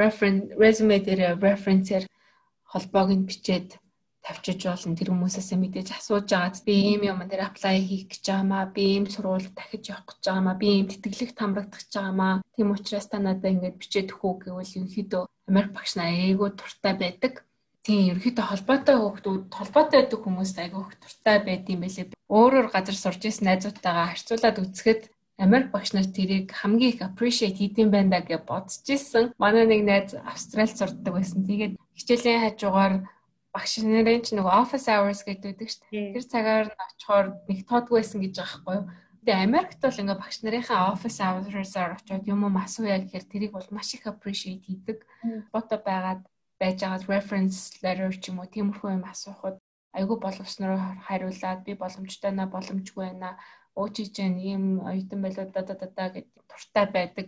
[0.00, 2.04] reference resume дээр reference-ээр
[2.72, 3.68] холбоог нь бичээд
[4.22, 4.94] тавьчиж болно.
[4.94, 9.06] Тэр хүмүүсээс мэдээж асууж агаад би ийм юм дээр apply хийх гэж байгаамаа би ийм
[9.10, 13.50] сургууль дахиж явах гэж байгаамаа би ийм тэтгэлэг хамрагдах гэж байгаамаа тийм учраас та надад
[13.50, 17.44] ингэж бичээд өгөө гэвэл ерөнхийдөө Америк багш нар айгүй туртай байдаг
[17.84, 23.22] тийм ерөнхийдөө холбоотой хүүхдүүд холбоотой байдаг хүмүүст айгүй туртай байд юм байлээ өөрөөр газар сурж
[23.28, 25.02] исэн найзуудтайгаа харьцуулаад үзэхэд
[25.44, 29.32] Америк багш нар тэрийг хамгийн их appreciate хийдэм байна гэж бодож исэн.
[29.42, 31.42] Манай нэг найз Австралид сурдаг байсан.
[31.48, 32.94] Тэгээд хичээлийн хажуугаар
[33.50, 36.12] багш нарын ч нөгөө office hours гэдэг шүү дээ.
[36.14, 38.84] Тэр цагаар нь очихоор нэг тоодгүй байсан гэж байгаа байхгүй юу?
[39.22, 43.68] Тэгээ Америкт бол ингээ багш нарынхаа office hours-аар очиод юм уу асууя гэхээр тэрийг бол
[43.70, 44.98] маш их appreciate хийдэг.
[45.54, 46.26] Фото байгаад
[46.58, 49.62] байж байгаа reference letter ч юм уу тиймэрхүү юм асуухад
[49.94, 53.38] айгүй боловсноор хариулаад би боломжтой наа боломжгүй байна
[53.78, 57.26] уучиж जैन ийм оюутан байлаа да да да гэдэг туртай байдаг.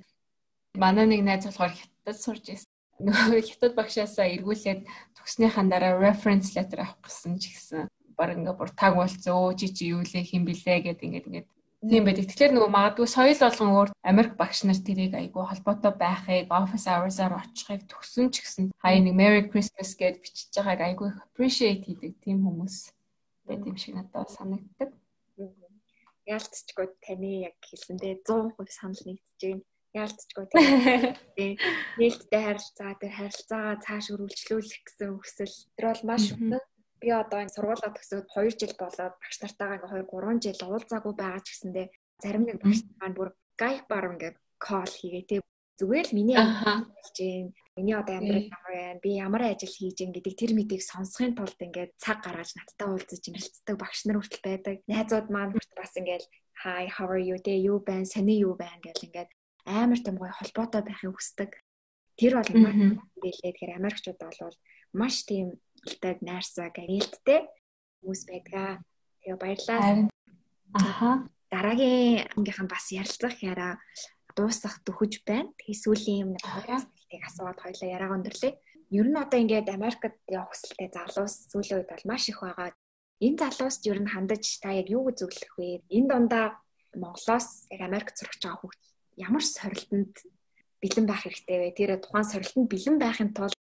[0.75, 2.71] Манай нэг найз болохоор хятад сурж ирсэн
[3.07, 4.81] нөгөө хятад багшаасаа эргүүлээд
[5.17, 7.87] төгснөхийн дараа reference letter авах гэсэн ч гэсэн
[8.19, 11.49] баг ингээ бүр таг болцсон чи чи юу лээ хин блэ гэд ингээд ингээд
[11.91, 12.27] тийм байдаг.
[12.29, 17.35] Тэгэхээр нөгөө магадгүй соёл болгон өөр Америк багш нар тэрийг айгүй холбоотой байхыг office hours-аар
[17.41, 22.45] очихыг төгсөн ч гэсэн хаяа нэг Merry Christmas гэд бичиж байгааг айгүй appreciate хийдэг тийм
[22.45, 22.95] хүмүүс
[23.47, 24.91] байт юм шиг надад санагддаг.
[26.25, 30.47] Яалтчгүй таны яг хэлсэндээ 100% санал нэгдэж байна яалтчгүй
[31.39, 31.55] тийм
[31.99, 36.63] нээлттэй харилцаа тэр харилцаагаа цааш өргөлжлүүлэх гэсэн хүсэл тэр бол маш өндөр
[37.05, 41.15] би одоо энэ сургуулаа төгсөөд 2 жил болоод багш нартайгаа ингээ 2 3 жил уулзаагүй
[41.21, 41.87] байгаа ч гэсэндээ
[42.25, 45.29] зарим нэг багш нар бүр Skype-аар ингээ call хийгээ.
[45.29, 45.43] Тийм
[45.79, 50.15] зүгээр л миний болж гин миний одоо амьдрал ямар байна би ямар ажил хийж гин
[50.15, 54.77] гэдэг тэр мэдийг сонсохын тулд ингээд цаг гаргаж надтай уулзаж ингэлцдэг багш нар хүртэл байдаг.
[54.87, 56.25] Найзууд маань бас ингээд
[56.63, 57.37] hi how are you?
[57.43, 58.07] Те юу байна?
[58.07, 58.79] Сони юу байна?
[58.83, 59.31] гэл ингээд
[59.67, 61.51] амар том гоё холбоотой байхыг хүсдэг.
[62.19, 63.53] Тэр бол маань билээ.
[63.53, 64.55] Тэгэхээр Америкчууд бол
[64.95, 67.41] маш тийм илтэйг найрсаа гэрэлттэй
[68.05, 68.83] хүмүүс байдгаа.
[69.25, 70.09] Тэгээ баярлалаа.
[70.75, 71.11] Аха.
[71.49, 73.81] Дараагийн ангийнхан бас ярилцах яраа
[74.37, 75.55] дуусах төхөж байна.
[75.63, 78.53] Тэгээ сүүлийн юм нэг асууад хоёлаа яриаг өндөрлөө.
[78.91, 82.75] Ер нь одоо ингээд Америкт явах хүсэлтэй залуус сүүлийн үед бол маш их байгаа.
[83.23, 85.87] Энэ залууст ер нь хандаж та яг юу гэж зөвлөх вэ?
[85.89, 86.59] Энэ дундаа
[86.93, 88.81] Монголоос яг Америкт сурах байгаа хүүхд
[89.17, 90.15] ямар сорилтонд
[90.83, 91.69] бэлэн байх хэрэгтэй вэ?
[91.79, 93.57] Тэр тухайн сорилтонд бэлэн байхын тулд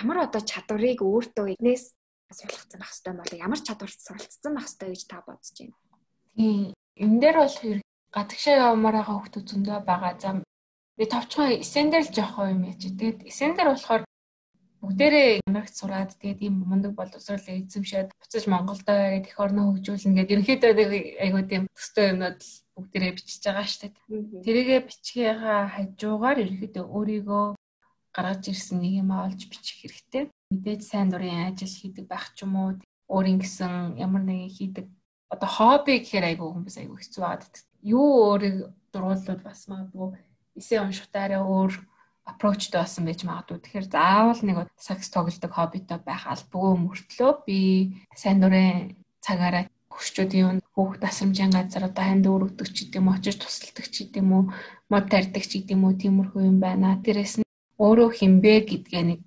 [0.00, 1.94] ямар одоо чадварыг өөртөө энэс
[2.34, 5.76] суралцсан байх хэрэгтэй болоо ямар чадварт суралцсан байх хэрэгтэй гэж та бодож байна?
[6.34, 6.74] Тийм.
[7.02, 7.56] Энэ дээр бол
[8.14, 10.12] гадагшаа явмаар байгаа хүмүүс зөндөө байгаа.
[10.22, 10.30] За
[10.98, 12.88] би товчхон эсэндэр л жоох юм чи.
[12.90, 14.02] Тэгээд эсэндэр болохоор
[14.82, 20.34] бүгдээрээ Америкт сураад тэгээд ийм мундаг боловсрол эзэмшээд буцаж Монголдо ирээд эх орноо хөгжүүлнэ гэдэг
[20.34, 20.72] ерөнхийдөө
[21.24, 24.44] айгуу тийм төстэй юмнууд л бүгдээрээ бичиж байгаа шүү дээ.
[24.44, 27.46] Тэрийгэ бичгээгаа хажуугаар ерөнхийдөө өөрийгөө
[28.16, 30.30] гаргаж ирсэн нэг юм олж бичих хэрэгтэй.
[30.54, 32.70] Мэдээж сайн дурын ажил хийдэг байх ч юм уу
[33.10, 34.86] өөрийн гэсэн ямар нэгэн хийдэг
[35.34, 37.54] одоо хобби гэхээр айгүй хүмүүс айгүй хэцүү байгаад.
[37.82, 38.56] Юу өөрийг
[38.94, 40.08] дуруулбал бас магадгүй
[40.56, 41.72] эсээ уншихтаа арай өөр
[42.24, 43.58] аппрочтой болсон байж магадгүй.
[43.60, 47.58] Тэгэхээр заавал нэг сакс тоглодог хоббитой байх албагүй мөртлөө би
[48.16, 53.94] сайн дурын цагаараа хөшчүүдийн хүүхд тасрамжийн газар одоо ханд өргөдөг ч гэдэм очиж тусалдаг ч
[54.08, 54.42] гэдэм үү
[54.90, 56.98] мод тарьдаг ч гэдэм үү тиймэрхүү юм байна.
[57.04, 57.43] Тэрээс
[57.84, 59.20] өөрөө хинбэ гэдгээ нэг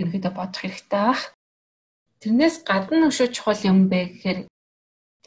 [0.00, 1.20] ерөнхийдөө бодох хэрэгтэй баг.
[2.20, 4.38] Тэрнээс гадна өшөө чухал юм бэ гэхээр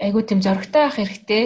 [0.05, 1.43] айгүй тийм зоригтой байх хэрэгтэй.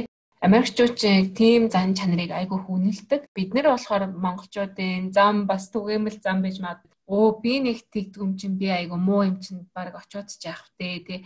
[0.48, 0.96] Америкчууд
[1.39, 3.22] тийм зан чанарыг айгүй хүнэлдэг.
[3.36, 8.60] Бид нэр болохоор монголчуудын зам бас түгээмэл зам байж маад оо би нэг тэгдгүм чинь
[8.60, 11.20] би айгүй муу юм чинь баг очиод ч яах вэ тий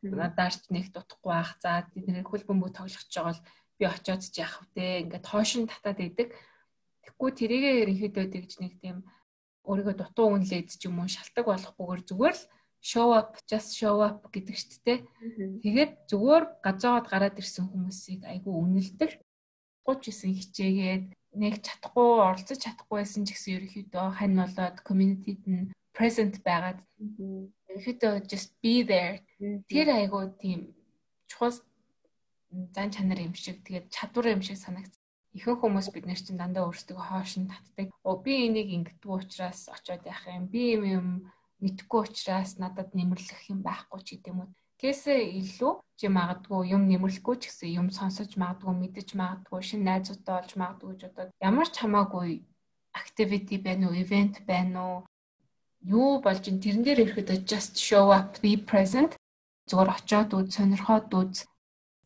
[0.00, 3.42] надаарч нэг дутхгүй байх за тэдний хөл бөмбөг тоглох ч байгаа бол
[3.78, 6.28] би очиод ч яах вэ ингээд хоошин татаад идэг.
[7.04, 8.96] Тэггүй тэрийгээ ерөнхийдөө тэгж нэг тийм
[9.68, 12.44] өөрийгөө дутуу үнэлээд ч юм уу шалтак болохгүйгээр зүгээр л
[12.80, 14.98] show up just show up гэдэг шүү дээ.
[15.62, 19.10] Тэгээд зүгээр газаагаад гараад ирсэн хүмүүсийг айгүй үнэлдэг.
[19.84, 21.06] 39 хичээгээд
[21.42, 28.14] нэг чадахгүй оролцож чадахгүй байсан ч гэсэн ерөөхдөө хань болоод community-д нь present байгаад ерөөхдөө
[28.30, 29.20] just be there.
[29.68, 30.60] Тэр айгүй тийм
[31.26, 31.56] чухал
[32.74, 34.97] зан чанар юм шиг тэгээд чадвар юм шиг санагц.
[35.36, 37.88] Ихэнх хүмүүс бид нар чинь дандаа өөрсдөө хоош нь татдаг.
[38.08, 40.48] Оо би энийг ингэдэг учраас очиод яах юм.
[40.52, 41.08] Би юм юм
[41.62, 47.42] мэдхгүй учраас надад нэмэрлэх юм байхгүй ч гэдэм үү.Гээсээ илүү чи магадгүй юм нэмэрлэхгүй ч
[47.50, 52.30] гэсэн юм сонсож магадгүй мэдэж магадгүй шинэ найзуудтай олж магадгүй гэж бодоод ямар ч хамаагүй
[52.94, 54.98] activity байна уу, event байна уу
[55.82, 59.18] юу болж ин тэрэн дээр ирэхэд just show up be present
[59.68, 61.34] зүгээр очиод үз сонирхоод үз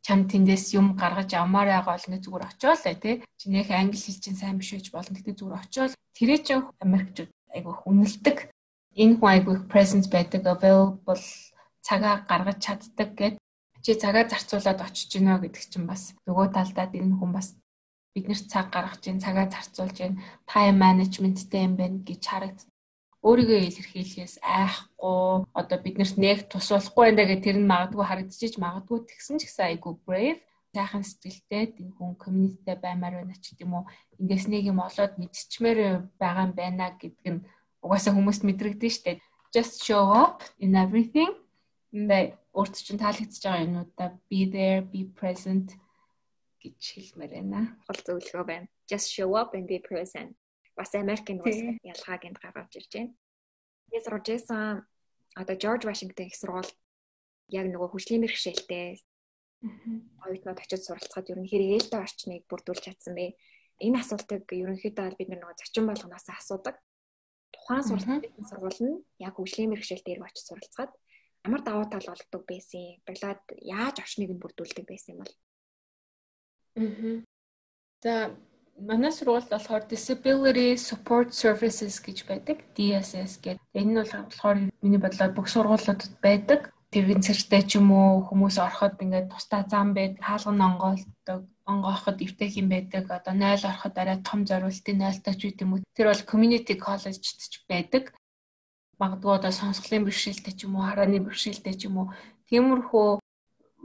[0.03, 3.15] чам тэндээс юм гаргаж авмаар байгаа бол нэг зүгээр очиод л тий.
[3.41, 5.15] Чинийх англи хэл чинь сайн биш байж болно.
[5.15, 6.49] Тэгтээ зүгээр очиод тэрээ ч
[6.85, 8.38] Америкчууд айгүйх үнэлдэг.
[9.03, 11.25] Энэ хүн айгүйх presence байдаг available
[11.87, 13.35] цагаа гаргаж чаддаг гэд
[13.83, 17.49] чи цагаа зарцуулаад очиж гинэ гэдэг чинь бас нөгөө талдаа энэ хүн бас
[18.15, 20.15] биднэрт цаг гаргаж гин цагаа зарцуулж гин
[20.51, 22.72] тайм менежменттэй юм байна гэж харагддаг
[23.23, 29.39] өөрийгөө илэрхийлэхээс айхгүй одоо биднэрт нэг тусуулахгүй байна гэх тэр нь магадгүй харагдчихж магадгүй тэгсэн
[29.39, 30.43] ч гэсэн айгүй brave.
[30.75, 33.85] Сайхан сэтгэлтэй энэ хүн community баймаар байна ч гэдэм үү.
[34.27, 35.79] Ингээс нэг юм олоод мэдчихмээр
[36.19, 37.45] байгаа юм байна гэдг нь
[37.79, 39.23] угаасаа хүмүүст мэдрэгдэн штэ.
[39.55, 41.31] Just show up in everything.
[41.95, 45.79] Энэ өөрт чинь таалагдчихж байгаа юмудаа be there be present
[46.59, 47.79] гэж хэлмээр байна.
[47.87, 48.67] Хол зөвлөгөө байна.
[48.91, 50.35] Just show up and be present
[50.83, 53.14] бас Америкийн бас ялгааг энд гаргаж ирж байна.
[53.87, 54.83] Тэгээд Рожесан
[55.38, 56.73] одоо Жорж Вашингтон их сургууль
[57.55, 58.99] яг нөгөө хүчлийн бэрхшээлтэй
[59.62, 63.38] оюутнууд очиж суралцахад ер нь хэрэгэлтэй орчныг бүрдүүлж чадсан бэ.
[63.87, 66.77] Энэ асуултыг ерөнхийдөө бид нөгөө зочин болгоноос асуудаг.
[67.55, 70.92] Тухайн сургуулийн сургууль нь яг хүчлийн бэрхшээлтэй ирэх очиж суралцахад
[71.47, 72.99] ямар давуу тал олддог байсан.
[73.07, 75.35] Баглаад яаж орчныг нь бүрдүүлдэг байсан юм бол.
[76.81, 77.23] Аа.
[78.03, 78.12] За
[78.88, 82.59] манай сургуульд болохоор disability support services гэж байдаг.
[82.77, 83.62] DSS гэдэг.
[83.79, 86.61] Энэ нь болохоор миний бодлоор бүх сургуулиудад байдаг.
[86.92, 92.53] Тэргийн цэртэй ч юм уу хүмүүс ороход ингээд тусдаа зам байд, хаалган онгоолдог, онгооход эвтэх
[92.61, 93.09] юм байдаг.
[93.09, 95.85] Одоо 0 ороход арай том зориултын 0-тай ч үт юм уу.
[95.97, 98.12] Тэр бол community college-д ч байдаг.
[99.01, 102.07] Магадгүй одоо сонсголын бэрхшээлтэй ч юм уу, харааны бэрхшээлтэй ч юм уу.
[102.53, 103.09] Тиймэрхүү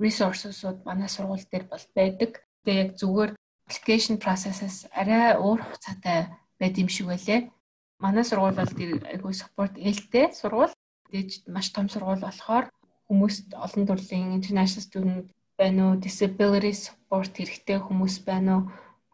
[0.03, 2.43] resources-ууд манай сургууль дээр бол байдаг.
[2.65, 3.31] Тэгээ яг зүгээр
[3.67, 7.51] application process-аас арай өөр хугацаатай байд юм шиг байлээ.
[7.99, 10.73] Манай сургууль бол тэр айгүй support ээлтэй сургууль.
[11.12, 12.71] Дэж маш том сургууль болохоор
[13.08, 15.25] хүмүүст олон төрлийн international student
[15.60, 18.63] байна уу, disability support хэрэгтэй хүмүүс байна уу,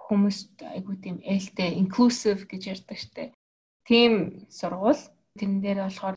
[0.05, 3.31] хүмүүст айгүй тийм ээлтэй inclusive гэж ярьдаг штеп.
[3.87, 5.01] Тийм сургууль.
[5.37, 6.15] Тэрэн дээр болохоор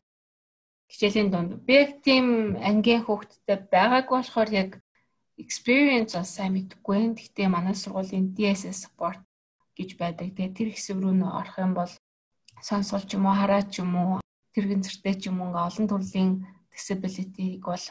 [0.91, 4.69] хичээлийн дунд би яг тийм ангийн хүүхдтэй байгаагүй болохоор яг
[5.37, 7.13] experience бас сайн мэдгүй.
[7.13, 9.21] Гэхдээ манай сургуулийн DSS support
[9.77, 10.33] гэж байдаг.
[10.33, 11.93] Тэгээ тэр хэсэг рүү нөө орох юм бол
[12.61, 14.19] сонсгол ч юм уу, хараа ч юм уу,
[14.53, 16.31] тэрэгэн зэртэй ч юм уу олон төрлийн
[16.73, 17.85] disability-г бол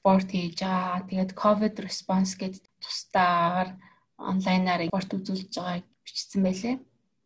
[0.00, 1.04] спорт хийж байгаа.
[1.04, 3.70] Тэгээд COVID response гэдэг тусдаагаар
[4.16, 6.76] онлайнаар спорт үзүүлж байгааг бичсэн байлээ.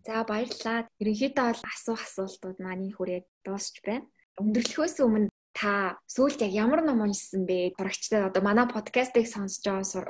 [0.07, 0.89] За баярлалаа.
[0.99, 4.09] Ерөнхийдөө бол асуух асуултууд маань хүрээд дуусч байна.
[4.41, 5.29] Өндөрлөхөөс өмнө
[5.61, 7.77] та сүүлд яг ямар ном уншсан бэ?
[7.77, 10.09] Сурагчдад одоо манай подкастыг сонсож байгаа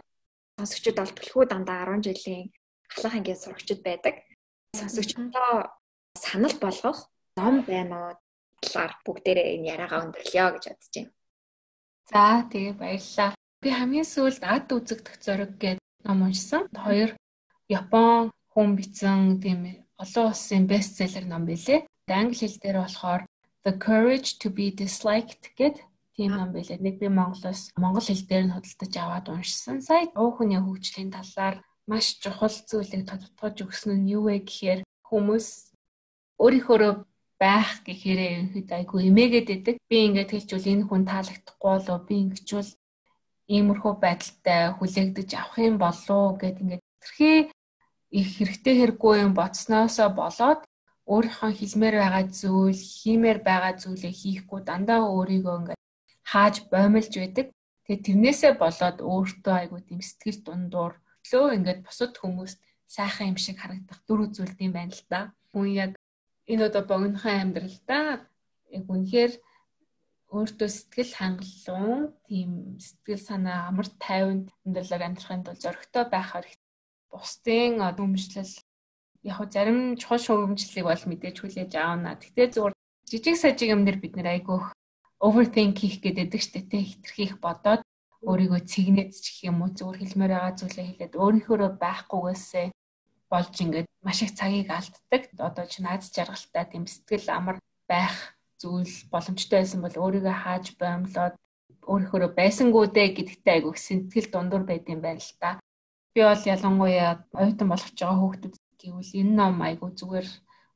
[0.63, 2.55] сонсогчид бол түлхүү дандаа 10 жилийн
[2.87, 4.15] ахлах ангийн сурагчид байдаг.
[4.79, 5.75] Сонсогчдоо
[6.15, 8.15] санал болгох ном байна уу?
[8.61, 11.11] талаар бүгдээрээ энэ яриагаа өндөрлөё гэж бодож байна.
[12.11, 13.31] За тэгээ баярлалаа.
[13.63, 16.63] Би хамгийн сүүлд ад үзэгдэх зориг гэдэг ном уншсан.
[16.77, 17.11] Хоёр
[17.69, 19.61] Япон хүн бичсэн тийм
[20.03, 21.87] олон улсын бестселлер ном билээ.
[22.09, 23.23] Англи хэл дээр болохоор
[23.65, 25.77] The Courage to be Disliked гэд
[26.17, 26.79] тийм ном байлаа.
[26.81, 29.81] Нэг би Монголоос монгол хэл дээр нь худалдаж аваад уншсан.
[29.85, 35.47] Сая уу хүний хөгжлийн талаар маш чухал зүйлийг тодтогч өгсөн нь юу вэ гэхээр хүмүүс
[36.41, 37.05] өөрийнхөө
[37.41, 39.77] байх гэхээрээ ихэд айгүй эмээгээд идэг.
[39.89, 42.71] Би ингээд хэлжүүл энэ хүн таалагдахгүй болоо би ингэчүүл
[43.57, 47.39] иймэрхүү байдалтай хүлээгдэж авах юм болоо гэд ингээд тэрхээ
[48.21, 50.61] их хэрэгтэй хэрэггүй юм боцсноосоо болоод
[51.13, 55.83] өөрийнхөө хэлмээр байгаа зүйл, хиймээр байгаа зүйлээ хийхгүй дандаа өөрийгөө ингээд
[56.31, 57.47] хааж боомлж байдаг.
[57.85, 60.93] Тэгээ тэрнээсээ болоод өөртөө айгүй тийм сэтгэл дундуур
[61.31, 62.59] лөө ингээд бусад хүмүүст
[62.95, 65.21] сайхан юм шиг харагдах дүр үзүүлдэм байна л да.
[65.51, 65.93] Хүн яг
[66.51, 68.07] энэ одоо богинохон амьдралдаа
[68.77, 69.33] яг үнэхээр
[70.31, 76.63] өөртөө сэтгэл хангалуун тийм сэтгэл санаа амар тайван амьдралаар амьдрахын тулд зоригтой байх хэрэгтэй.
[77.11, 78.55] Бусдын өмчлөл
[79.29, 82.17] яг хөө зарим чухал шугамжлалыг бол мэдээж хүлээж аавна.
[82.17, 82.75] Гэтэ зүгээр
[83.11, 84.73] жижиг сажиг юмнэр бид нэр айгүйх
[85.21, 87.85] overthink хийх гэдэг штэ тэ хитрхийх бодоод
[88.25, 92.67] өөрийгөө цэгнээд ч гэх юм уу зүгээр хэлмээр байгаа зүйлээ хэлээд өөрийнхөө байхгүйгээсээ
[93.33, 95.23] болж ингээд маш их цагийг алддаг.
[95.39, 97.57] Одоо чи наад жаргалтай тийм сэтгэл амар
[97.89, 98.17] байх
[98.61, 101.35] зүйл боломжтой байсан бол өөрийгөө хааж боомлоод
[101.93, 105.61] өөрөөр байсангүй дээ гэдэгтэй айгу сэтгэл дундуур байд юм байна л та.
[106.13, 110.29] Би бол ялангуяа оюутан болох ч байгаа хүүхдүүд гэвэл энэ ном айгу зүгээр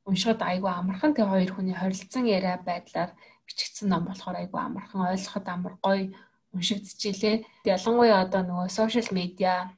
[0.05, 3.11] уншихад айгу амархан тэгээ хоёр хүний хорилцсон яриа байдлаар
[3.47, 6.13] бичигдсэн ном болохоор айгу амархан ойлгоход амар гоё
[6.55, 7.35] уншигдчихилээ.
[7.75, 9.73] Ялангуяа одоо нөгөө сошиал медиа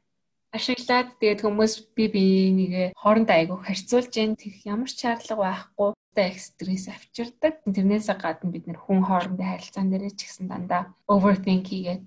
[0.56, 6.38] ашиглаад тэгээд хүмүүс би бинийгээ хоорондоо айгу харьцуулж जैन тэр ямар ч шаардлага байхгүй их
[6.42, 7.54] стресс авчирдаг.
[7.76, 12.04] Тэрнээсээ гадна бид нэр хүн хоорондын харилцаан дээр ч гэсэн дандаа overthink хийгээд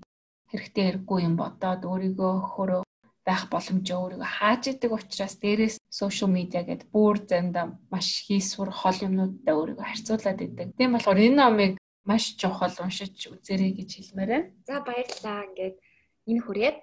[0.51, 2.81] хэрэгтэй хэрэггүй юм бодоод өөрийгөө хөрөө
[3.27, 8.97] байх боломжоо өөрийгөө хааж идэг учраас дээрээс social media гэдэг бүр заримдаа маш хийсвэр хол
[9.07, 10.67] юмнуудтай өөрийгөө харьцуулаад идэг.
[10.77, 11.73] Тийм болохоор энэ номыг
[12.09, 14.49] маш чухал уншиж үзээрэй гэж хэлмээр байна.
[14.65, 15.45] За баярлалаа.
[15.53, 15.75] Ингээд
[16.29, 16.77] энэ хүрээд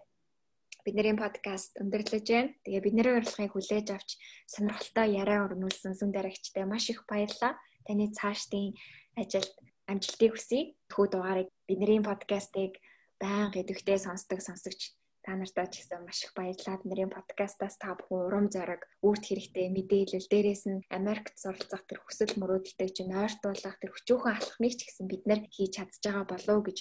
[0.86, 2.54] бидний подкаст өндөрлөж байна.
[2.62, 4.10] Тэгээ бидний урилгыг хүлээж авч
[4.46, 7.58] сонирхолтой яриа өрнүүлсэн сүм дарагчтай маш их баярлалаа.
[7.82, 8.78] Таны цаашдын
[9.18, 9.54] ажилд
[9.90, 10.78] амжилтыг хүсье.
[10.86, 12.78] Тхүү дугаарыг бидний подкастыг
[13.18, 14.94] байнга идэвхтэй сонсдог сонсогч
[15.28, 16.80] та нартаа ч гэсэн маш их баярлалаа.
[16.80, 22.32] Бидний подкастаас та бүхэн урам зориг, үрд хэрэгтэй мэдээлэл, дээрээс нь Америкт суралцах тэр хүсэл
[22.40, 26.78] мөрөөдөлтэй чинь ойртуулах тэр хүчөөхөн алхмыг ч гэсэн бид нэр хийж чадж байгаа болов гэж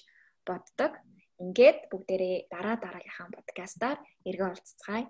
[0.48, 0.96] боддог.
[1.44, 5.06] Ингээд бүгдээрээ дараа дараагийнхаа подкастаар эргэн уулзцгаая.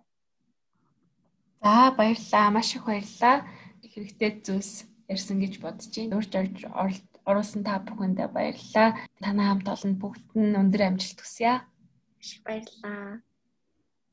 [1.61, 2.49] За баярлалаа.
[2.57, 3.45] Маш их баярлалаа.
[3.85, 6.17] Хэрэгтэй зүйлс ярьсан гэж бодож байна.
[6.17, 8.97] Урьж орж оруулсан та бүхэндээ баярлалаа.
[9.21, 11.61] Танай хамт олон бүгд нь өндөр амжилт хүсье.
[12.45, 13.21] Баярлалаа.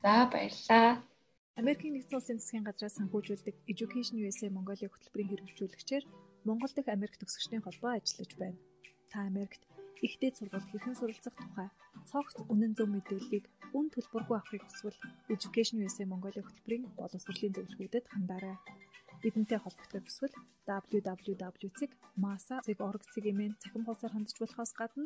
[0.03, 0.89] За баярлалаа.
[1.61, 6.03] Америкийн нэгдсэн улсын засгийн газраас санхүүжүүлдэг Education USA Mongolia хөтөлбөрийн хэрэгжүүлэгчээр
[6.47, 8.59] Монгол дахь Америк төгсөгчдийн холбоо ажиллаж байна.
[9.11, 9.61] Та Америкт
[10.05, 11.69] ихтэй сургуульд хэрхэн суралцах тухай
[12.11, 13.45] цогц үнэн зөв мэдээллийг
[13.77, 14.99] үн төлбөргүй авахыг хүсвэл
[15.35, 18.55] Education USA Mongolia хөтөлбөрийн боловсролын зөвлөгөөдөд хандаарай.
[19.23, 20.35] Бидэнтэй холбогдох хүсвэл
[20.67, 25.05] www.masa.org-ийн цахим хуудасаар хандж болохоос гадна